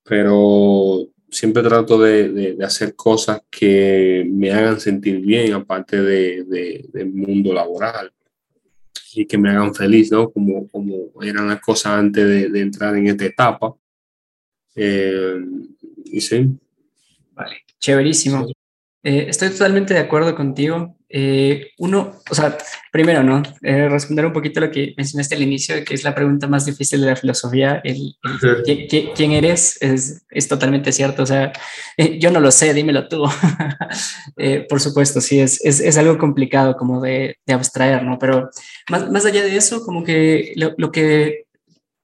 [0.03, 6.43] Pero siempre trato de, de, hacer cosas que me hagan sentir bien, aparte de,
[6.91, 8.11] del mundo laboral,
[9.13, 10.29] y que me hagan feliz, ¿no?
[10.29, 13.73] Como, como eran las cosas antes de, entrar en esta etapa.
[14.75, 15.37] Eh,
[16.05, 16.49] y sí.
[17.31, 18.47] Vale, chéverísimo.
[19.03, 20.97] Eh, estoy totalmente de acuerdo contigo.
[21.13, 22.57] Eh, uno, o sea,
[22.91, 23.43] primero, ¿no?
[23.61, 27.01] Eh, responder un poquito lo que mencionaste al inicio, que es la pregunta más difícil
[27.01, 28.15] de la filosofía, el,
[29.15, 29.77] ¿quién eres?
[29.81, 31.51] Es, es, totalmente cierto, o sea,
[32.19, 33.25] yo no lo sé, dímelo tú.
[34.69, 38.17] por supuesto, sí, es, es, es, algo complicado como de, de abstraer, ¿no?
[38.17, 38.49] Pero
[38.89, 41.43] más, más, allá de eso, como que lo, lo que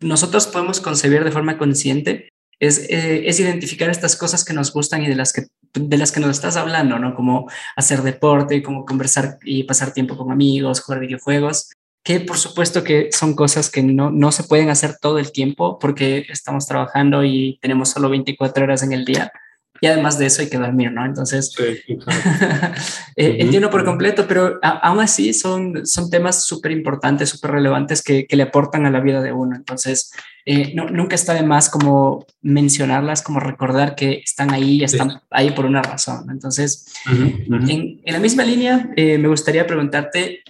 [0.02, 5.08] nosotros podemos concebir de forma consciente es, es, identificar estas cosas que nos gustan y
[5.08, 7.14] de las que de las que nos estás hablando, ¿no?
[7.14, 11.70] Como hacer deporte, como conversar y pasar tiempo con amigos, jugar videojuegos,
[12.04, 15.78] que por supuesto que son cosas que no, no se pueden hacer todo el tiempo
[15.78, 19.32] porque estamos trabajando y tenemos solo 24 horas en el día
[19.80, 21.06] y además de eso hay que dormir, ¿no?
[21.06, 21.64] Entonces, sí,
[23.16, 28.26] eh, entiendo por completo, pero aún así son, son temas súper importantes, súper relevantes que,
[28.26, 29.56] que, le aportan a la vida de uno.
[29.56, 30.12] Entonces,
[30.46, 35.52] eh, no, nunca está de más como mencionarlas, como recordar que están ahí, están ahí
[35.52, 36.28] por una razón.
[36.32, 40.42] Entonces, en, en, la misma línea, eh, me gustaría preguntarte,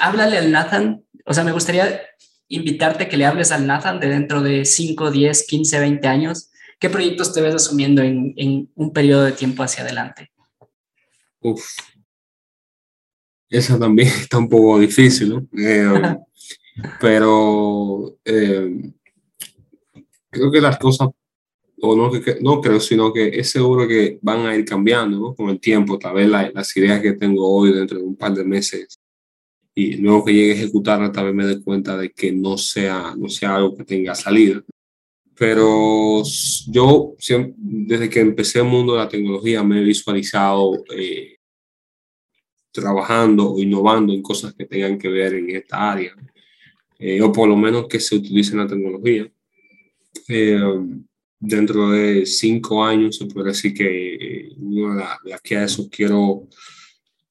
[0.00, 2.00] háblale al Nathan, o sea, me gustaría
[2.48, 6.88] invitarte que le hables al Nathan de dentro de 5, 10, 15, 20 años ¿Qué
[6.88, 10.30] proyectos te ves asumiendo en, un periodo de tiempo hacia adelante?
[11.40, 11.64] Uf.
[13.50, 15.48] Esa también está un poco difícil, ¿no?
[15.58, 16.16] Eh,
[17.00, 18.92] pero eh,
[20.30, 21.08] creo que las cosas,
[21.80, 25.34] o no, que, no creo, sino que es seguro que van a ir cambiando ¿no?
[25.34, 25.98] con el tiempo.
[25.98, 29.00] Tal vez las ideas que tengo hoy dentro de un par de meses
[29.74, 33.14] y luego que llegue a ejecutarlas, tal vez me dé cuenta de que no sea,
[33.16, 34.62] no sea algo que tenga salida
[35.38, 36.22] pero
[36.66, 41.36] yo desde que empecé el mundo de la tecnología me he visualizado eh,
[42.72, 46.12] trabajando o innovando en cosas que tengan que ver en esta área,
[46.98, 49.30] eh, o por lo menos que se utilice la tecnología.
[50.28, 50.60] Eh,
[51.38, 54.50] dentro de cinco años se puede decir que
[55.24, 56.48] de aquí a eso quiero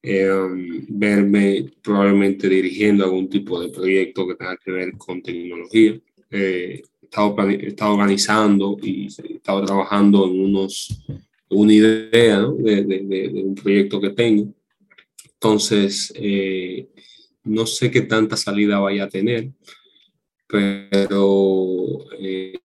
[0.00, 6.00] verme probablemente dirigiendo algún tipo de proyecto que tenga que ver con tecnología
[7.08, 11.04] estado, estado organizando y he estado trabajando en unos,
[11.50, 14.52] una idea de, un proyecto que tengo.
[15.34, 16.88] Entonces, eh,
[17.44, 19.50] no sé qué tanta salida vaya a tener,
[20.46, 22.58] pero eh,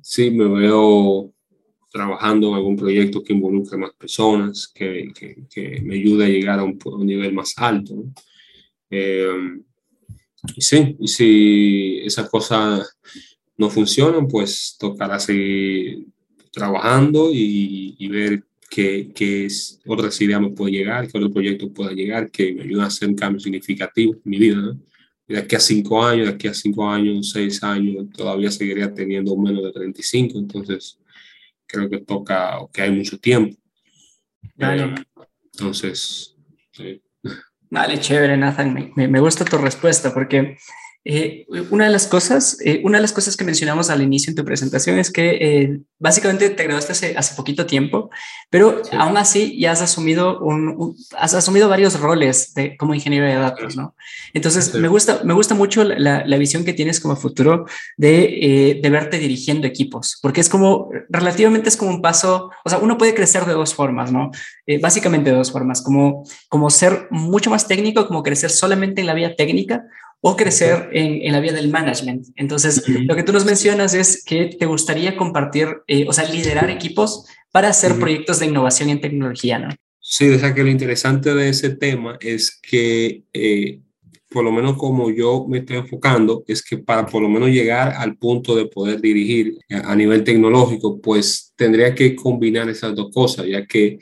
[0.00, 1.32] sí me veo
[1.90, 6.64] trabajando en algún proyecto que involucre más personas, que, que, me ayude a llegar a
[6.64, 8.04] un, nivel más alto.
[8.90, 9.62] Eh,
[10.54, 12.96] y sí, y si esas cosas
[13.56, 16.06] no funcionan, pues tocará seguir
[16.52, 21.72] trabajando y, y ver qué, qué es, otras ideas me puede llegar, qué otro proyecto
[21.72, 24.56] pueda llegar que me ayude a hacer un cambio significativo en mi vida.
[24.56, 24.80] ¿no?
[25.28, 29.36] de aquí a cinco años, de aquí a cinco años, seis años, todavía seguiría teniendo
[29.36, 30.98] menos de 35, entonces
[31.66, 33.56] creo que toca, que hay mucho tiempo.
[34.54, 34.84] Vale.
[34.84, 34.94] Eh,
[35.52, 36.36] entonces,
[36.72, 37.02] sí.
[37.76, 38.72] Vale, chévere, Nathan.
[38.72, 40.56] Me, me, gusta tu respuesta porque
[41.08, 44.34] eh, una, de las cosas, eh, una de las cosas que mencionamos al inicio en
[44.34, 48.10] tu presentación es que eh, básicamente te graduaste hace, hace, poquito tiempo,
[48.50, 53.36] pero aún así ya has asumido, un, has asumido varios roles de, como ingeniero de
[53.36, 53.94] datos, ¿no?
[54.34, 57.66] Entonces, me, gusta, me gusta mucho la, la, visión que tienes como futuro
[57.96, 62.78] de, de verte dirigiendo equipos, porque es como, relativamente es como un paso, o sea,
[62.78, 64.32] uno puede crecer de dos formas, ¿no?
[64.80, 69.14] básicamente de dos formas, como, como ser mucho más técnico, como crecer solamente en la
[69.14, 69.84] vía técnica,
[70.28, 72.26] o crecer en, en, la vía del management.
[72.34, 76.68] Entonces, lo que tú nos mencionas es que te gustaría compartir, eh, o sea, liderar
[76.68, 79.68] equipos para hacer proyectos de innovación en tecnología, ¿no?
[80.00, 83.78] Sí, o sea que lo interesante de ese tema es que, eh,
[84.28, 87.94] por lo menos como yo me estoy enfocando, es que para por lo menos llegar
[87.96, 93.12] al punto de poder dirigir a, a nivel tecnológico, pues tendría que combinar esas dos
[93.14, 94.00] cosas, ya que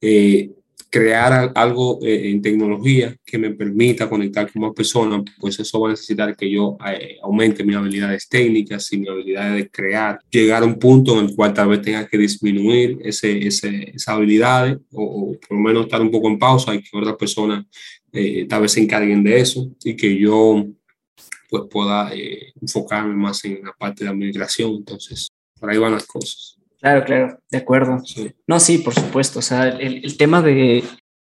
[0.00, 0.52] eh,
[0.90, 5.88] crear algo eh, en tecnología que me permita conectar con más personas, pues eso va
[5.88, 10.62] a necesitar que yo eh, aumente mis habilidades técnicas y mis habilidades de crear, llegar
[10.62, 14.78] a un punto en el cual tal vez tenga que disminuir ese, ese, esas habilidades
[14.92, 17.66] o, o, por lo menos estar un poco en pausa y que otras personas
[18.12, 20.64] eh, tal vez se encarguen de eso y que yo
[21.48, 24.76] pues pueda eh, enfocarme más en la parte de la migración.
[24.76, 26.55] Entonces, por ahí van las cosas.
[26.80, 27.98] Claro, claro, de acuerdo.
[28.04, 28.32] Sí.
[28.46, 29.38] No, sí, por supuesto.
[29.38, 30.84] O sea, el, el tema de,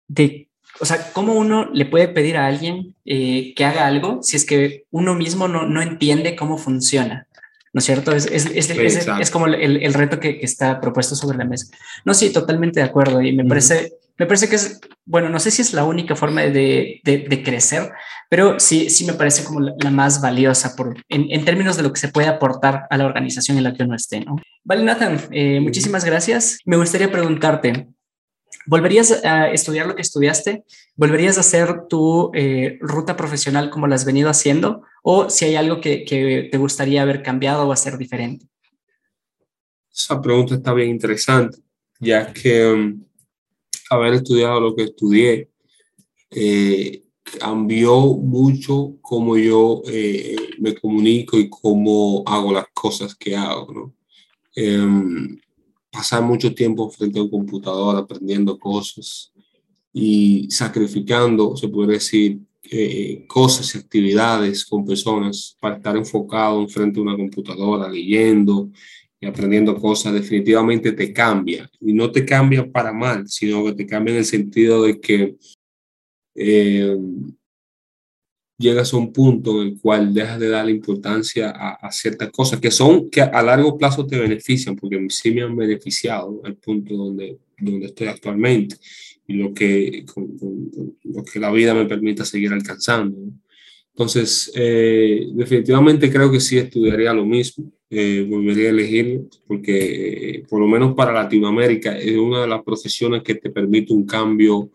[0.08, 4.38] de, o sea, cómo uno le puede pedir a alguien eh, que haga algo si
[4.38, 7.28] es que uno mismo no, no entiende cómo funciona.
[7.72, 8.12] ¿No es cierto?
[8.14, 11.46] Es, es, es, es, es como el, el reto que, que, está propuesto sobre la
[11.46, 11.68] mesa.
[12.04, 13.22] No, sí, totalmente de acuerdo.
[13.22, 13.50] Y me, uh -huh.
[13.50, 17.18] parece, me parece que es, bueno, no sé si es la única forma de, de,
[17.30, 17.92] de crecer,
[18.30, 21.84] pero sí, sí me parece como la, la más valiosa por, en, en, términos de
[21.84, 24.22] lo que se puede aportar a la organización en la que uno esté.
[24.22, 24.38] ¿no?
[24.64, 26.60] Vale, Nathan, eh, muchísimas gracias.
[26.64, 27.88] Me gustaría preguntarte,
[28.68, 30.64] ¿volverías a estudiar lo que estudiaste?
[30.96, 34.84] ¿Volverías a hacer tu eh, ruta profesional como la has venido haciendo?
[35.02, 38.46] ¿O si hay algo que, que te gustaría haber cambiado o hacer diferente?
[39.92, 41.58] Esa pregunta está bien interesante,
[42.00, 43.04] ya que um,
[43.90, 45.50] haber estudiado lo que estudié
[46.30, 47.04] eh,
[47.38, 53.94] cambió mucho cómo yo eh, me comunico y cómo hago las cosas que hago, ¿no?
[54.56, 55.38] Eh,
[55.92, 59.32] pasar mucho tiempo frente a un computador aprendiendo cosas
[59.94, 62.40] y sacrificando, se puede decir,
[62.72, 68.70] eh, cosas y actividades con personas para estar enfocado enfrente de una computadora, leyendo
[69.20, 71.70] y aprendiendo cosas, definitivamente te cambia.
[71.80, 75.36] Y no te cambia para mal, sino que te cambia en el sentido de que
[76.36, 76.98] eh,
[78.58, 82.70] llegas a un punto en el cual dejas de darle importancia a, ciertas cosas que
[82.70, 87.40] son, que a largo plazo te benefician, porque sí me han beneficiado al punto donde,
[87.58, 88.76] donde estoy actualmente
[89.26, 90.06] y lo que,
[91.04, 93.18] lo que la vida me permita seguir alcanzando.
[93.94, 100.44] Entonces, eh, definitivamente creo que sí estudiaría lo mismo, eh, volvería a elegir, porque eh,
[100.50, 104.72] por lo menos para Latinoamérica es una de las profesiones que te permite un cambio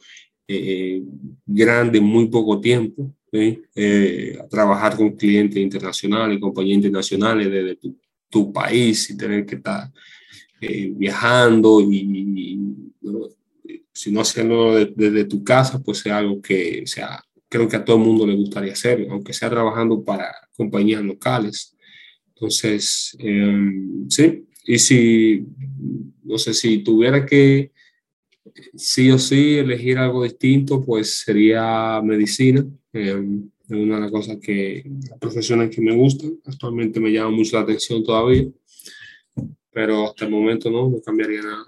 [1.46, 7.76] grande en muy poco tiempo eh, trabajar con clientes internacionales, compañías internacionales desde
[8.30, 9.90] tu, país y tener que estar
[10.60, 12.58] eh, viajando y,
[13.92, 17.96] si no hacerlo desde, tu casa, pues sea algo que sea, creo que a todo
[17.96, 21.76] el mundo le gustaría hacer, aunque sea trabajando para compañías locales.
[22.34, 25.44] Entonces, em, sí, y si,
[26.22, 27.72] no sé, si tuviera que
[28.74, 32.64] sí o sí elegir algo distinto, pues sería medicina.
[32.92, 33.22] Eh,
[33.64, 36.38] es una de las cosas que, las profesiones que me gustan.
[36.44, 38.44] Actualmente me llama mucho la atención todavía,
[39.72, 41.64] pero hasta el momento no, no cambiaría nada.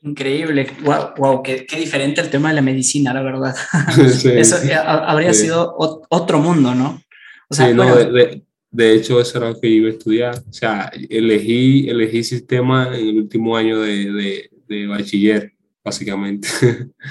[0.00, 3.54] Increíble, wow, wow qué, qué, diferente el tema de la medicina, la verdad.
[3.98, 7.02] eso eh, habría sido otro mundo, ¿no?
[7.50, 10.38] O sea, sí, no, de, de, hecho, eso era lo que iba a estudiar.
[10.48, 16.48] O sea, elegí, elegí sistema en el último año de, de, de bachiller básicamente.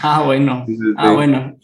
[0.01, 0.65] Ah, bueno.
[0.97, 1.57] Ah, bueno.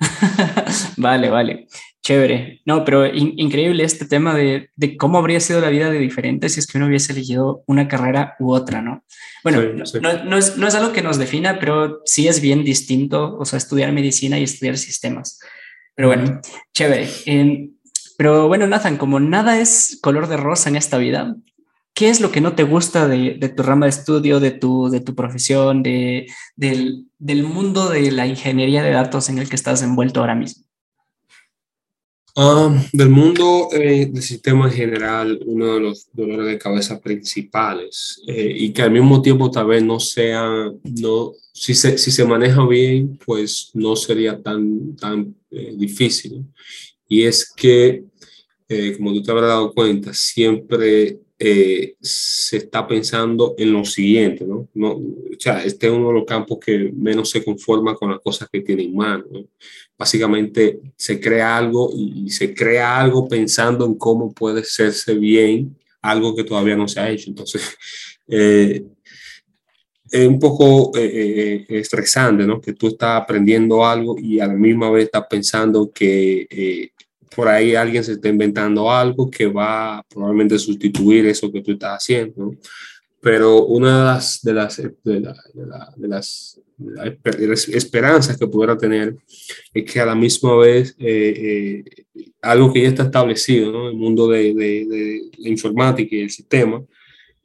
[0.96, 1.66] vale, vale.
[2.02, 2.60] Chévere.
[2.64, 6.58] No, pero increíble este tema de, de, cómo habría sido la vida de diferente si
[6.58, 9.04] es que uno hubiese elegido una carrera u otra, ¿no?
[9.44, 13.36] Bueno, No, no, es, no, es, algo que nos defina, pero sí es bien distinto,
[13.38, 15.38] o sea, estudiar medicina y estudiar sistemas.
[15.94, 16.40] Pero bueno,
[16.72, 17.08] chévere.
[18.16, 21.36] pero bueno, Nathan, como nada es color de rosa en esta vida,
[21.94, 24.88] ¿qué es lo que no te gusta de, de tu rama de estudio, de tu,
[24.88, 26.26] de tu profesión, de,
[26.56, 30.64] del, del, mundo de la ingeniería de datos en el que estás envuelto ahora mismo?
[32.34, 38.22] Um, del mundo eh, del sistema en general, uno de los dolores de cabeza principales
[38.26, 40.48] eh, y que al mismo tiempo tal vez no sea,
[40.82, 46.46] no, si se, si se maneja bien, pues no sería tan, tan eh, difícil.
[47.06, 48.04] Y es que,
[48.96, 54.68] como tú te habrás dado cuenta, siempre eh, se está pensando en lo siguiente, ¿no?
[54.74, 58.20] no o sea, este es uno de los campos que menos se conforma con las
[58.20, 59.24] cosas que tiene en mano.
[59.98, 66.36] Básicamente se crea algo y, se crea algo pensando en cómo puede hacerse bien algo
[66.36, 67.30] que todavía no se ha hecho.
[67.30, 67.76] Entonces,
[68.28, 68.84] eh,
[70.12, 72.60] es un poco eh, estresante, ¿no?
[72.60, 76.92] Que tú estás aprendiendo algo y a la misma vez estás pensando que
[77.34, 81.72] por ahí alguien se está inventando algo que va probablemente a sustituir eso que tú
[81.72, 82.54] estás haciendo.
[83.20, 84.76] Pero una de las, de las,
[85.96, 89.16] de, las esperanzas que pudiera tener
[89.72, 91.84] es que a la misma vez eh,
[92.16, 93.88] eh, algo que ya está establecido, ¿no?
[93.88, 96.82] el mundo de, de, la informática y el sistema,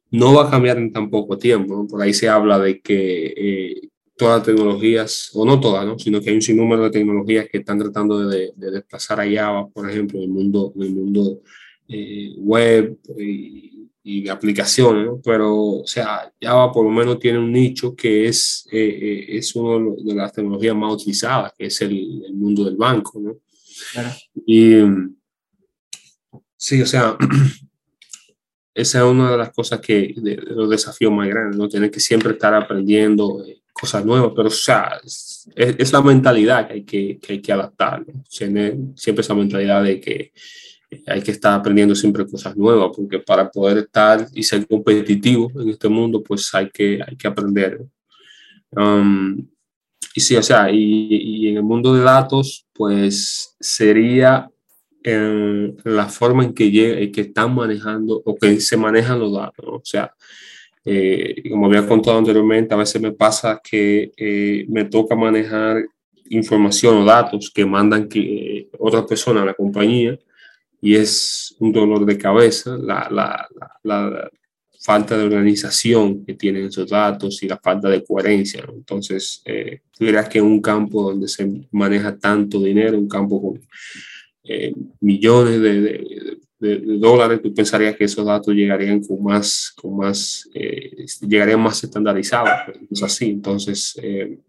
[0.10, 1.88] no va a cambiar en tan poco tiempo.
[1.88, 5.98] Por ahí se habla de que eh, todas las tecnologías, o no todas, ¿no?
[6.00, 9.68] sino que hay un sinnúmero de tecnologías que están tratando de, de desplazar a Java,
[9.70, 11.42] por ejemplo, en el mundo, en el mundo
[11.88, 15.22] eh, web y, y, de aplicaciones, ¿no?
[15.24, 19.56] pero o sea, Java por lo menos tiene un nicho que es, eh, eh, es
[19.56, 23.20] una de las tecnologías más utilizadas, que es el, el mundo del banco.
[23.20, 23.38] ¿no?
[23.94, 24.10] Claro.
[24.46, 24.78] Y
[26.58, 27.16] sí, o sea,
[28.74, 31.70] esa es una de las cosas que, de, los desafíos más grandes, ¿no?
[31.70, 33.44] Tener que siempre estar aprendiendo
[33.80, 37.52] cosas nuevas, pero o sea, es, es la mentalidad que hay que, que, hay que
[37.52, 40.32] adaptar, siempre, siempre esa mentalidad de que
[41.06, 45.70] hay que estar aprendiendo siempre cosas nuevas, porque para poder estar y ser competitivo en
[45.70, 47.82] este mundo, pues hay que, hay que aprender.
[48.72, 49.46] Um,
[50.14, 54.50] y sí, o sea, y, y, en el mundo de datos, pues sería
[55.04, 59.82] en la forma en que, que están manejando o que se manejan los datos, o
[59.84, 60.14] sea,
[60.90, 65.84] eh, como había contado anteriormente, a veces me pasa que eh, me toca manejar
[66.30, 70.18] información o datos que mandan que, eh, otras personas a la compañía
[70.80, 73.48] y es un dolor de cabeza la, la,
[73.84, 74.30] la,
[74.80, 78.64] falta de organización que tienen esos datos y la falta de coherencia.
[78.74, 83.62] Entonces, eh, dirás que en un campo donde se maneja tanto dinero, un campo con
[85.02, 91.06] millones de, de, dólares, tú pensarías que esos datos llegarían con más, con más, eh,
[91.22, 93.26] llegarían más estandarizados, es así.
[93.26, 94.40] Entonces, eh,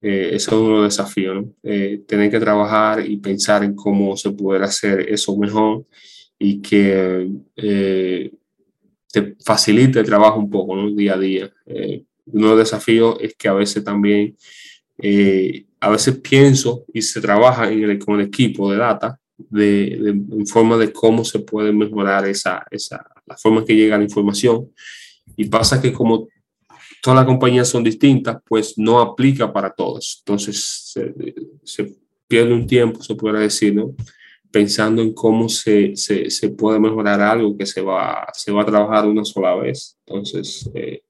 [0.00, 4.64] ese es uno de los desafíos, tener que trabajar y pensar en cómo se puede
[4.64, 5.84] hacer eso mejor
[6.38, 7.28] y que
[9.12, 10.90] te facilite el trabajo un poco, ¿no?
[10.90, 11.52] Día a día.
[11.66, 14.34] uno de los desafíos es que a veces también
[15.80, 19.18] a veces pienso y se trabaja en el, con el equipo de data
[19.48, 24.04] de, en forma de cómo se puede mejorar esa, esa, la forma que llega la
[24.04, 24.70] información.
[25.36, 26.28] Y pasa que como
[27.02, 30.18] todas las compañías son distintas, pues no aplica para todas.
[30.20, 30.92] Entonces
[31.64, 31.96] se,
[32.28, 33.94] pierde un tiempo, se puede decir, ¿no?
[34.52, 38.66] pensando en cómo se, se, se, puede mejorar algo que se va, se va a
[38.66, 39.96] trabajar una sola vez.
[40.04, 41.02] Entonces, eh,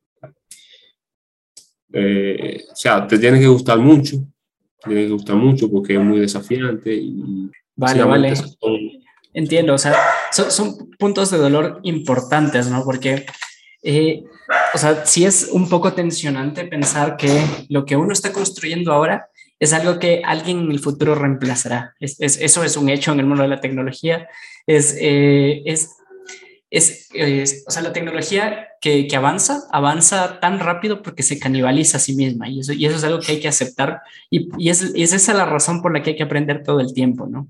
[1.93, 4.19] eh, o sea, te tiene que gustar mucho,
[4.85, 7.51] tiene que gustar mucho porque es muy desafiante y
[7.81, 8.35] Vale, vale.
[9.33, 9.95] Entiendo, o sea,
[10.33, 12.85] son, puntos de dolor importantes, ¿no?
[12.85, 13.25] Porque,
[13.83, 14.25] eh,
[14.75, 19.29] o sea, sí es un poco tensionante pensar que lo que uno está construyendo ahora
[19.59, 21.95] es algo que alguien en el futuro reemplazará.
[22.01, 24.29] Es, eso es un hecho en el mundo de la tecnología.
[24.67, 25.97] Es, eh, es,
[26.71, 27.09] es,
[27.67, 32.15] o sea, la tecnología que, que, avanza, avanza tan rápido porque se canibaliza a sí
[32.15, 35.13] misma y eso, y eso es algo que hay que aceptar y, y es, es,
[35.13, 37.49] esa la razón por la que hay que aprender todo el tiempo, ¿no?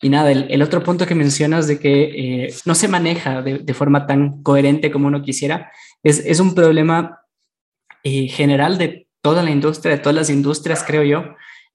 [0.00, 3.58] Y nada, el, el otro punto que mencionas de que eh, no se maneja de,
[3.58, 7.20] de, forma tan coherente como uno quisiera, es, es un problema
[8.04, 11.34] eh, general de toda la industria, de todas las industrias, creo yo,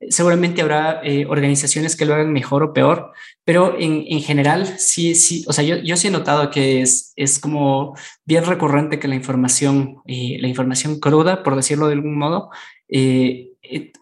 [0.09, 3.11] Seguramente habrá eh, organizaciones que lo hagan mejor o peor,
[3.43, 7.13] pero en, en, general sí, sí, o sea, yo, yo sí he notado que es,
[7.15, 7.95] es como
[8.25, 12.49] bien recurrente que la información, eh, la información cruda, por decirlo de algún modo,
[12.89, 13.51] eh,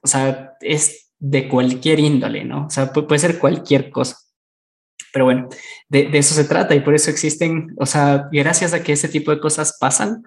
[0.01, 2.67] o sea, es de cualquier índole, ¿no?
[2.67, 4.17] O sea, puede, puede ser cualquier cosa.
[5.13, 5.49] Pero bueno,
[5.89, 9.09] de, de, eso se trata y por eso existen, o sea, gracias a que ese
[9.09, 10.23] tipo de cosas pasan,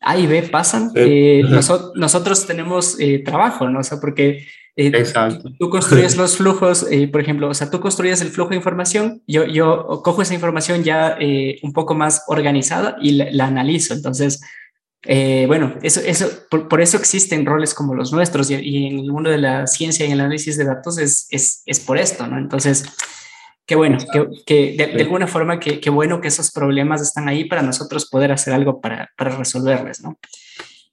[0.00, 0.90] A y B pasan,
[1.94, 3.78] nosotros tenemos trabajo, ¿no?
[3.78, 4.44] O sea, porque
[4.76, 5.52] eh, Exacto.
[5.58, 9.22] Tú construyes los flujos, eh, por ejemplo, o sea, tú construyes el flujo de información,
[9.26, 13.94] yo, yo cojo esa información ya eh, un poco más organizada y la, analizo.
[13.94, 14.40] Entonces,
[15.06, 18.98] eh, bueno, eso, eso, por, por, eso existen roles como los nuestros y, y, en
[18.98, 22.26] el mundo de la ciencia y el análisis de datos es, es, es por esto,
[22.26, 22.36] ¿no?
[22.36, 22.84] Entonces,
[23.66, 27.28] qué bueno, que, que de, de, alguna forma, qué que bueno que esos problemas están
[27.28, 30.18] ahí para nosotros poder hacer algo para, para resolverles, ¿no?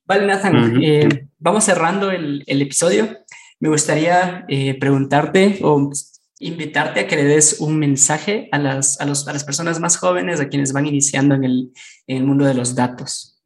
[0.06, 1.30] Vale, Nathan, uh -huh.
[1.40, 3.21] vamos cerrando el, el episodio
[3.62, 5.92] me gustaría eh, preguntarte o
[6.40, 9.98] invitarte a que le des un mensaje a las, a, los, a las personas más
[9.98, 11.72] jóvenes, a quienes van iniciando en el,
[12.08, 13.40] en el mundo de los datos.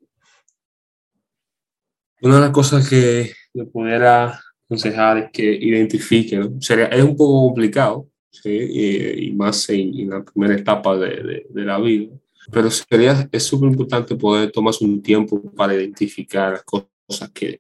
[2.21, 7.47] Una de las cosas que le pudiera aconsejar es que identifiquen, sería, es un poco
[7.47, 8.49] complicado, ¿sí?
[8.49, 12.15] y, y, más en, en, la primera etapa de, de, de la vida,
[12.49, 17.59] pero sería, es súper importante poder tomarse un tiempo para identificar cosas que,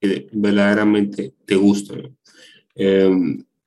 [0.00, 2.16] que verdaderamente te gustan.
[2.74, 3.10] Eh,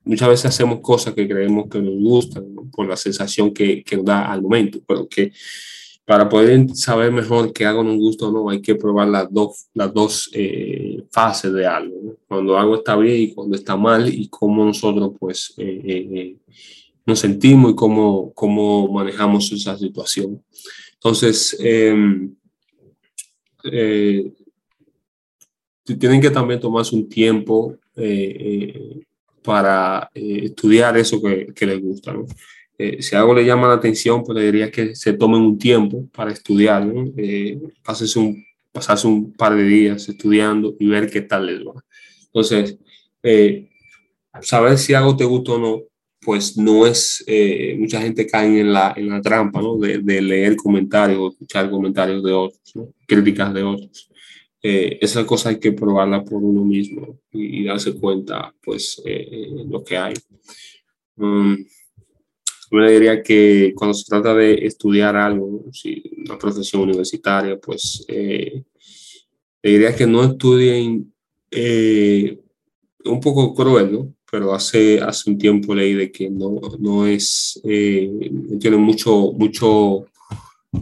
[0.04, 4.30] muchas veces hacemos cosas que creemos que nos gustan por la sensación que, que, da
[4.32, 5.32] al momento, pero que
[6.04, 9.68] para poder saber mejor qué algo nos gusta o no, hay que probar las dos,
[9.72, 14.28] las dos eh, fases de algo, cuando algo está bien y cuando está mal y
[14.28, 16.36] cómo nosotros pues eh, eh
[17.06, 20.42] nos sentimos y cómo, cómo manejamos esa situación.
[20.94, 22.34] Entonces, em,
[23.64, 24.32] eh,
[25.84, 29.00] tienen que también tomarse un tiempo eh, eh,
[29.42, 32.12] para eh, estudiar eso que, que les gusta.
[32.12, 32.26] ¿no?
[32.78, 36.08] Eh, si algo le llama la atención, pues le diría que se tomen un tiempo
[36.14, 37.12] para estudiar, ¿no?
[37.84, 41.74] pasarse un, pasarse un par de días estudiando y ver qué tal les va.
[42.26, 42.78] Entonces,
[44.42, 45.82] saber si algo te gusta o no,
[46.20, 47.22] pues no es,
[47.78, 49.76] mucha gente cae en la, en la trampa ¿no?
[49.76, 52.88] de, de leer comentarios, escuchar comentarios de otros, ¿no?
[53.06, 54.10] críticas de otros
[54.66, 59.62] eh, esa cosa hay que probarla por uno mismo y, y darse cuenta, pues, eh,
[59.68, 60.14] lo que hay.
[61.16, 61.54] Um,
[62.70, 68.06] yo le diría que cuando se trata de estudiar algo, si una profesión universitaria, pues,
[68.08, 68.62] eh,
[69.62, 71.12] diría que no estudien
[71.50, 72.38] eh,
[73.04, 74.14] un poco cruel, ¿no?
[74.32, 78.10] Pero hace, hace un tiempo leí de que no, no es, eh,
[78.58, 80.06] tiene mucho, mucho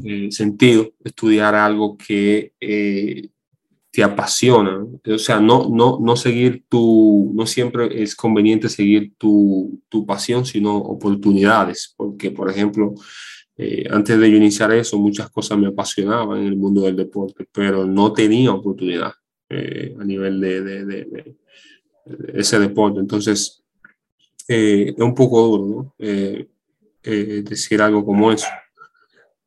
[0.04, 2.52] eh, sentido estudiar algo que
[3.92, 4.84] te apasiona.
[5.06, 10.46] O sea, no, no, no seguir tu, no siempre es conveniente seguir tu, tu pasión,
[10.46, 11.94] sino oportunidades.
[11.94, 12.94] Porque, por ejemplo,
[13.56, 17.46] eh, antes de yo iniciar eso, muchas cosas me apasionaban en el mundo del deporte,
[17.52, 19.12] pero no tenía oportunidad
[19.50, 21.36] eh, a nivel de, de, de,
[22.32, 22.98] ese deporte.
[22.98, 23.62] Entonces,
[24.48, 25.94] eh, es un poco duro,
[27.02, 28.46] decir algo como eso.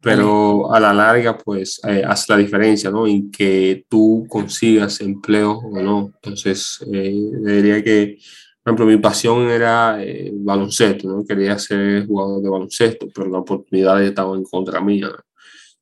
[0.06, 3.08] Pero a la larga, pues, eh, hace la diferencia, ¿no?
[3.08, 6.12] En que tú consigas empleo o no.
[6.22, 7.12] Entonces, eh,
[7.44, 8.20] diría que,
[8.62, 11.26] por ejemplo, mi pasión era eh, baloncesto, ¿no?
[11.26, 15.10] Quería ser jugador de baloncesto, pero la oportunidad estaba en contra mía.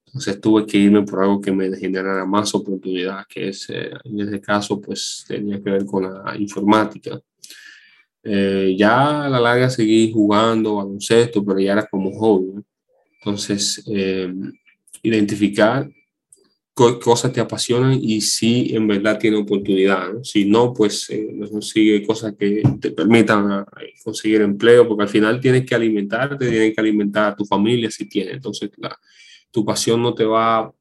[0.06, 4.22] Entonces tuve que irme por algo que me generara más oportunidad, que es, eh, en
[4.22, 7.20] este caso, pues tenía que ver con la informática.
[8.24, 12.64] Eh, ya a la larga seguí jugando baloncesto, pero ya era como hobby.
[13.24, 14.34] Entonces, eh,
[15.02, 15.90] identificar
[16.76, 20.22] qué cosas te apasionan y si en verdad tiene oportunidad.
[20.24, 23.66] Si no, pues no consigue cosas que te permitan
[24.04, 28.10] conseguir empleo, porque al final tienes que alimentarte, tienes que alimentar a tu familia si
[28.10, 28.34] tienes.
[28.36, 28.72] Entonces,
[29.52, 30.74] tu pasión no te va a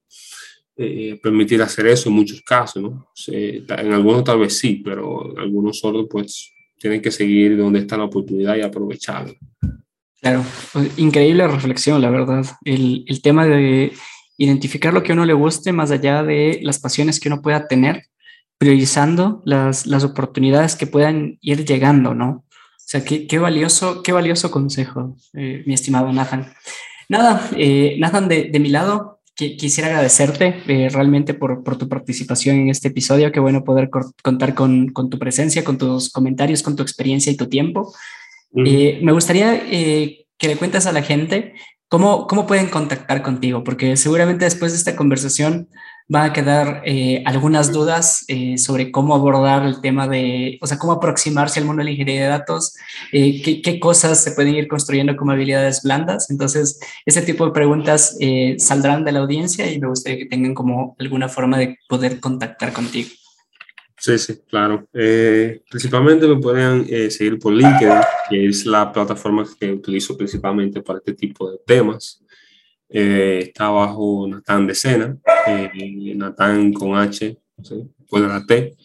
[0.75, 3.07] eh, permitir hacer eso en muchos casos, ¿no?
[3.29, 7.99] en algunos tal vez sí, pero en algunos otros pues tienen que seguir donde está
[7.99, 9.35] la oportunidad y aprovecharla.
[10.23, 12.47] Claro, pues, increíble reflexión, la verdad.
[12.65, 13.93] El, el tema de
[14.39, 17.67] identificar lo que a uno le guste más allá de las pasiones que uno pueda
[17.67, 18.07] tener,
[18.57, 22.45] priorizando las, las oportunidades que puedan ir llegando, ¿no?
[22.55, 26.53] O sea, qué, qué valioso, qué valioso consejo, eh, mi estimado Nathan.
[27.09, 32.89] Nada, eh, Nathan, de, mi lado, quisiera agradecerte eh, realmente por, tu participación en este
[32.89, 33.33] episodio.
[33.33, 33.91] Qué bueno poder
[34.23, 37.93] contar con, tu presencia, con tus comentarios, con tu experiencia y tu tiempo.
[38.55, 41.55] Eh, me gustaría que le cuentes a la gente
[41.89, 45.69] cómo, cómo pueden contactar contigo, porque seguramente después de esta conversación
[46.09, 50.79] van a quedar eh, algunas dudas eh, sobre cómo abordar el tema de, o sea,
[50.79, 52.75] cómo aproximarse al mundo de la ingeniería de datos,
[53.13, 56.31] eh, qué, qué, cosas se pueden ir construyendo como habilidades blandas.
[56.31, 58.17] Entonces, ese tipo de preguntas
[58.59, 62.73] saldrán de la audiencia y me gustaría que tengan como alguna forma de poder contactar
[62.73, 63.11] contigo.
[64.03, 64.89] Sí, sí, claro.
[65.71, 71.15] principalmente me pueden seguir por LinkedIn, que es la plataforma que utilizo principalmente para este
[71.15, 72.23] tipo de temas.
[72.95, 77.89] Eh, está bajo Natán de Sena, eh, Natán con H, ¿sí?
[78.11, 78.77] la T.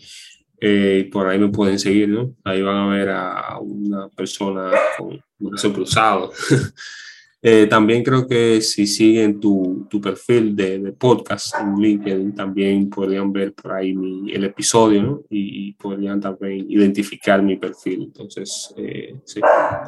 [0.61, 2.33] Eh, por ahí me pueden seguir, ¿no?
[2.45, 6.31] Ahí van a ver a una persona con brazo cruzado.
[7.41, 12.89] Eh, también creo que si siguen tu, tu perfil de, de, podcast en LinkedIn, también
[12.89, 15.21] podrían ver por ahí mi, el episodio ¿no?
[15.29, 18.03] y, podrían también identificar mi perfil.
[18.05, 19.39] Entonces, eh, sí.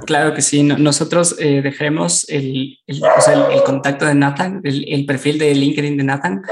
[0.05, 0.61] Claro que sí.
[0.61, 5.97] Nosotros eh, dejaremos el, el, o sea, el, contacto de Nathan, el, perfil de LinkedIn
[5.97, 6.43] de Nathan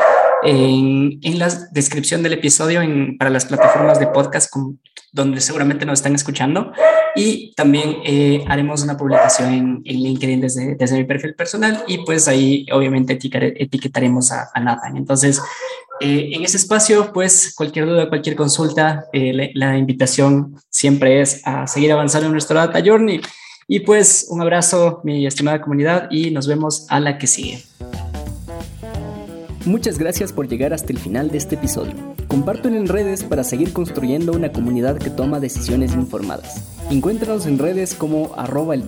[0.44, 4.80] en, en la descripción del episodio en, para las plataformas de podcast con,
[5.12, 6.72] donde seguramente nos están escuchando.
[7.16, 12.00] Y también eh, haremos una publicación en, en LinkedIn desde, desde, mi perfil personal y
[12.06, 14.98] pues ahí obviamente etiquetaremos a, a Nathan.
[14.98, 15.42] Entonces,
[16.00, 21.42] eh, en ese espacio, pues cualquier duda, cualquier consulta, eh, la, la, invitación siempre es
[21.44, 23.20] a seguir avanzando en nuestro Data Journey.
[23.68, 27.64] Y pues un abrazo, mi estimada comunidad, y nos vemos a la que sigue.
[29.68, 31.94] Muchas gracias por llegar hasta el final de este episodio.
[32.30, 36.64] Comparto en redes para seguir construyendo una comunidad que toma decisiones informadas.
[36.90, 38.88] Encuéntranos en redes como arroba el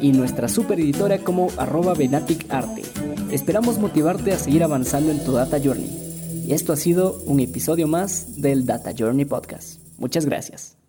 [0.00, 1.92] y nuestra super editora como arroba
[2.48, 2.82] Arte.
[3.30, 6.44] Esperamos motivarte a seguir avanzando en tu Data Journey.
[6.46, 9.82] Y esto ha sido un episodio más del Data Journey Podcast.
[9.98, 10.79] Muchas gracias.